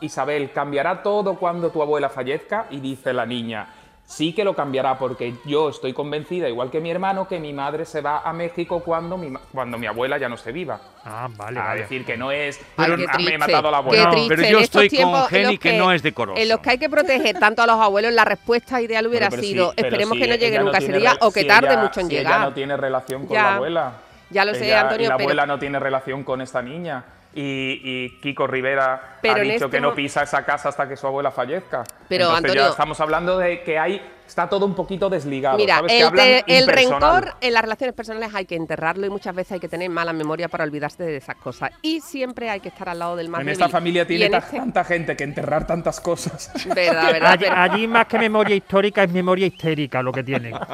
Isabel, 0.00 0.50
¿cambiará 0.52 1.02
todo 1.02 1.34
cuando 1.36 1.70
tu 1.70 1.82
abuela 1.82 2.08
fallezca? 2.08 2.66
Y 2.70 2.80
dice 2.80 3.12
la 3.12 3.26
niña, 3.26 3.68
sí 4.06 4.32
que 4.32 4.44
lo 4.44 4.54
cambiará 4.56 4.98
porque 4.98 5.34
yo 5.44 5.68
estoy 5.68 5.92
convencida, 5.92 6.48
igual 6.48 6.70
que 6.70 6.80
mi 6.80 6.90
hermano, 6.90 7.28
que 7.28 7.38
mi 7.38 7.52
madre 7.52 7.84
se 7.84 8.00
va 8.00 8.20
a 8.24 8.32
México 8.32 8.80
cuando 8.80 9.18
mi, 9.18 9.28
ma- 9.28 9.40
cuando 9.52 9.76
mi 9.78 9.86
abuela 9.86 10.16
ya 10.18 10.28
no 10.28 10.36
esté 10.36 10.52
viva. 10.52 10.80
Ah, 11.04 11.28
vale, 11.36 11.60
a 11.60 11.64
vale. 11.64 11.80
decir 11.82 12.04
que 12.06 12.16
no 12.16 12.32
es, 12.32 12.58
Ay, 12.78 12.90
"Ah, 12.92 12.96
qué 12.96 13.06
me 13.06 13.12
triste, 13.12 13.34
he 13.34 13.38
matado 13.38 13.68
a 13.68 13.70
la 13.70 13.76
qué 13.78 13.84
abuela. 13.84 14.10
triste. 14.10 14.36
Pero 14.36 14.48
yo 14.48 14.58
estoy 14.60 14.88
con 14.88 15.26
Geni 15.26 15.58
que 15.58 15.74
no 15.74 15.92
es 15.92 16.02
decoroso. 16.02 16.40
En 16.40 16.48
los 16.48 16.60
que 16.60 16.70
hay 16.70 16.78
que 16.78 16.88
proteger 16.88 17.38
tanto 17.38 17.62
a 17.62 17.66
los 17.66 17.76
abuelos, 17.76 18.12
la 18.14 18.24
respuesta 18.24 18.80
ideal 18.80 19.06
hubiera 19.06 19.28
Pero 19.28 19.42
sido, 19.42 19.72
pero 19.76 19.86
esperemos 19.88 20.16
si 20.16 20.22
que 20.22 20.28
no 20.28 20.34
llegue 20.36 20.58
nunca 20.58 20.78
ese 20.78 20.86
tiene 20.86 20.98
día 21.00 21.16
o 21.20 21.30
que 21.30 21.40
si 21.42 21.46
tarde 21.46 21.68
ella- 21.74 21.82
mucho 21.82 22.00
en 22.00 22.06
si 22.08 22.14
llegar. 22.14 22.32
Ella 22.36 22.44
no 22.46 22.52
tiene 22.54 22.76
relación 22.76 23.26
con 23.26 23.34
Ya. 23.36 23.42
la 23.42 23.54
abuela. 23.56 23.92
Ya 24.30 24.44
lo 24.44 24.54
sé, 24.54 24.74
Antonio, 24.74 25.06
y 25.06 25.08
la 25.08 25.16
pero- 25.16 25.24
abuela 25.26 25.46
no 25.46 25.58
tiene 25.58 25.78
relación 25.78 26.24
con 26.24 26.40
esta 26.40 26.62
niña. 26.62 27.04
Y, 27.32 27.80
y 27.84 28.20
Kiko 28.20 28.48
Rivera 28.48 29.18
Pero 29.22 29.34
ha 29.36 29.38
dicho 29.40 29.66
este 29.66 29.70
que 29.76 29.80
no 29.80 29.90
mo- 29.90 29.94
pisa 29.94 30.22
esa 30.24 30.44
casa 30.44 30.68
hasta 30.70 30.88
que 30.88 30.96
su 30.96 31.06
abuela 31.06 31.30
fallezca. 31.30 31.84
Pero, 32.08 32.24
Entonces 32.24 32.42
ya 32.42 32.48
Antonio- 32.48 32.70
estamos 32.70 33.00
hablando 33.00 33.38
de 33.38 33.62
que 33.62 33.78
hay 33.78 34.02
está 34.30 34.48
todo 34.48 34.64
un 34.64 34.74
poquito 34.74 35.10
desligado. 35.10 35.58
Mira, 35.58 35.76
¿sabes? 35.76 36.12
Que 36.12 36.44
el, 36.46 36.66
rencor 36.66 37.34
en 37.40 37.52
las 37.52 37.62
relaciones 37.62 37.94
personales 37.94 38.30
hay 38.34 38.46
que 38.46 38.54
enterrarlo 38.54 39.06
y 39.06 39.10
muchas 39.10 39.34
veces 39.34 39.52
hay 39.52 39.60
que 39.60 39.68
tener 39.68 39.90
mala 39.90 40.12
memoria 40.12 40.48
para 40.48 40.64
olvidarse 40.64 41.02
de 41.02 41.16
esas 41.16 41.36
cosas. 41.36 41.72
Y 41.82 42.00
siempre 42.00 42.48
hay 42.48 42.60
que 42.60 42.68
estar 42.68 42.88
al 42.88 43.00
lado 43.00 43.16
del 43.16 43.28
más 43.28 43.40
En 43.40 43.46
débil. 43.46 43.60
esta 43.60 43.68
familia 43.68 44.06
tiene 44.06 44.26
este- 44.26 44.56
tanta 44.56 44.84
gente 44.84 45.16
que 45.16 45.24
enterrar 45.24 45.66
tantas 45.66 46.00
cosas. 46.00 46.50
Verdad, 46.74 47.12
verdad. 47.12 47.32
Allí, 47.32 47.46
allí 47.46 47.86
más 47.88 48.06
que 48.06 48.18
memoria 48.18 48.54
histórica 48.54 49.02
es 49.02 49.10
memoria 49.10 49.46
histérica 49.46 50.02
lo 50.02 50.12
que 50.12 50.22
tienen. 50.22 50.54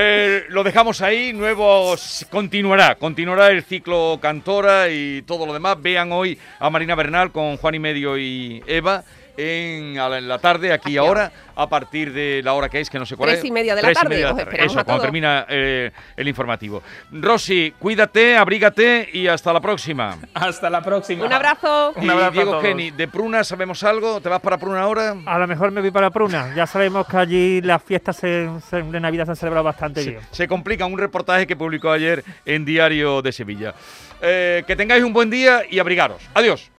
Eh, 0.00 0.44
lo 0.50 0.62
dejamos 0.62 1.00
ahí, 1.00 1.32
nuevos 1.32 2.26
continuará, 2.30 2.94
continuará 2.96 3.48
el 3.48 3.64
ciclo 3.64 4.18
Cantora 4.20 4.88
y 4.90 5.22
todo 5.22 5.44
lo 5.46 5.52
demás. 5.52 5.80
Vean 5.80 6.12
hoy 6.12 6.38
a 6.58 6.70
Marina 6.70 6.94
Bernal 6.94 7.32
con 7.32 7.56
Juan 7.56 7.74
y 7.74 7.78
Medio 7.78 8.16
y 8.18 8.62
Eva 8.66 9.04
en, 9.38 9.98
a 9.98 10.08
la, 10.08 10.18
en 10.18 10.26
la 10.28 10.38
tarde, 10.38 10.72
aquí 10.72 10.92
y 10.92 10.96
ahora, 10.98 11.30
a 11.54 11.68
partir 11.68 12.12
de 12.12 12.42
la 12.42 12.54
hora 12.54 12.68
que 12.68 12.80
es, 12.80 12.90
que 12.90 12.98
no 12.98 13.06
sé 13.06 13.16
cuál 13.16 13.28
Tres 13.30 13.38
es. 13.38 13.44
y 13.46 13.50
media 13.52 13.74
de 13.76 13.82
la 13.82 13.86
Tres 13.88 13.96
y 13.98 14.00
tarde, 14.02 14.08
media 14.14 14.26
de 14.26 14.32
la 14.32 14.36
tarde. 14.38 14.50
esperamos 14.50 14.72
Eso, 14.72 14.80
a 14.80 14.84
cuando 14.84 14.98
todos. 15.00 15.06
termina 15.06 15.46
eh, 15.48 15.90
el 16.16 16.28
informativo. 16.28 16.82
Rosy, 17.12 17.72
cuídate, 17.78 18.36
abrígate 18.36 19.08
y 19.12 19.28
hasta 19.28 19.52
la 19.52 19.60
próxima. 19.60 20.18
Hasta 20.34 20.68
la 20.68 20.82
próxima. 20.82 21.24
Un 21.24 21.32
abrazo. 21.32 21.92
Un 21.96 22.10
abrazo 22.10 22.28
a 22.28 22.30
Diego 22.32 22.50
todos. 22.50 22.64
Geni, 22.64 22.90
¿de 22.90 23.06
Pruna 23.08 23.44
sabemos 23.44 23.82
algo? 23.84 24.20
¿Te 24.20 24.28
vas 24.28 24.40
para 24.40 24.58
Pruna 24.58 24.80
ahora? 24.80 25.14
A 25.24 25.38
lo 25.38 25.46
mejor 25.46 25.70
me 25.70 25.80
voy 25.80 25.90
para 25.92 26.10
Pruna. 26.10 26.52
Ya 26.56 26.66
sabemos 26.66 27.06
que 27.06 27.16
allí 27.16 27.60
las 27.62 27.82
fiestas 27.82 28.16
se- 28.16 28.48
se- 28.68 28.82
de 28.82 29.00
Navidad 29.00 29.24
se 29.26 29.30
han 29.30 29.36
celebrado 29.36 29.64
bastante 29.64 30.02
Se, 30.02 30.10
bien. 30.10 30.22
se 30.32 30.48
complica 30.48 30.84
un 30.84 30.98
reportaje 30.98 31.46
que 31.46 31.54
publicó 31.54 31.90
ayer 31.92 32.24
en 32.44 32.64
Diario 32.64 33.22
de 33.22 33.30
Sevilla. 33.32 33.74
Eh, 34.20 34.64
que 34.66 34.74
tengáis 34.74 35.04
un 35.04 35.12
buen 35.12 35.30
día 35.30 35.62
y 35.70 35.78
abrigaros. 35.78 36.20
Adiós. 36.34 36.70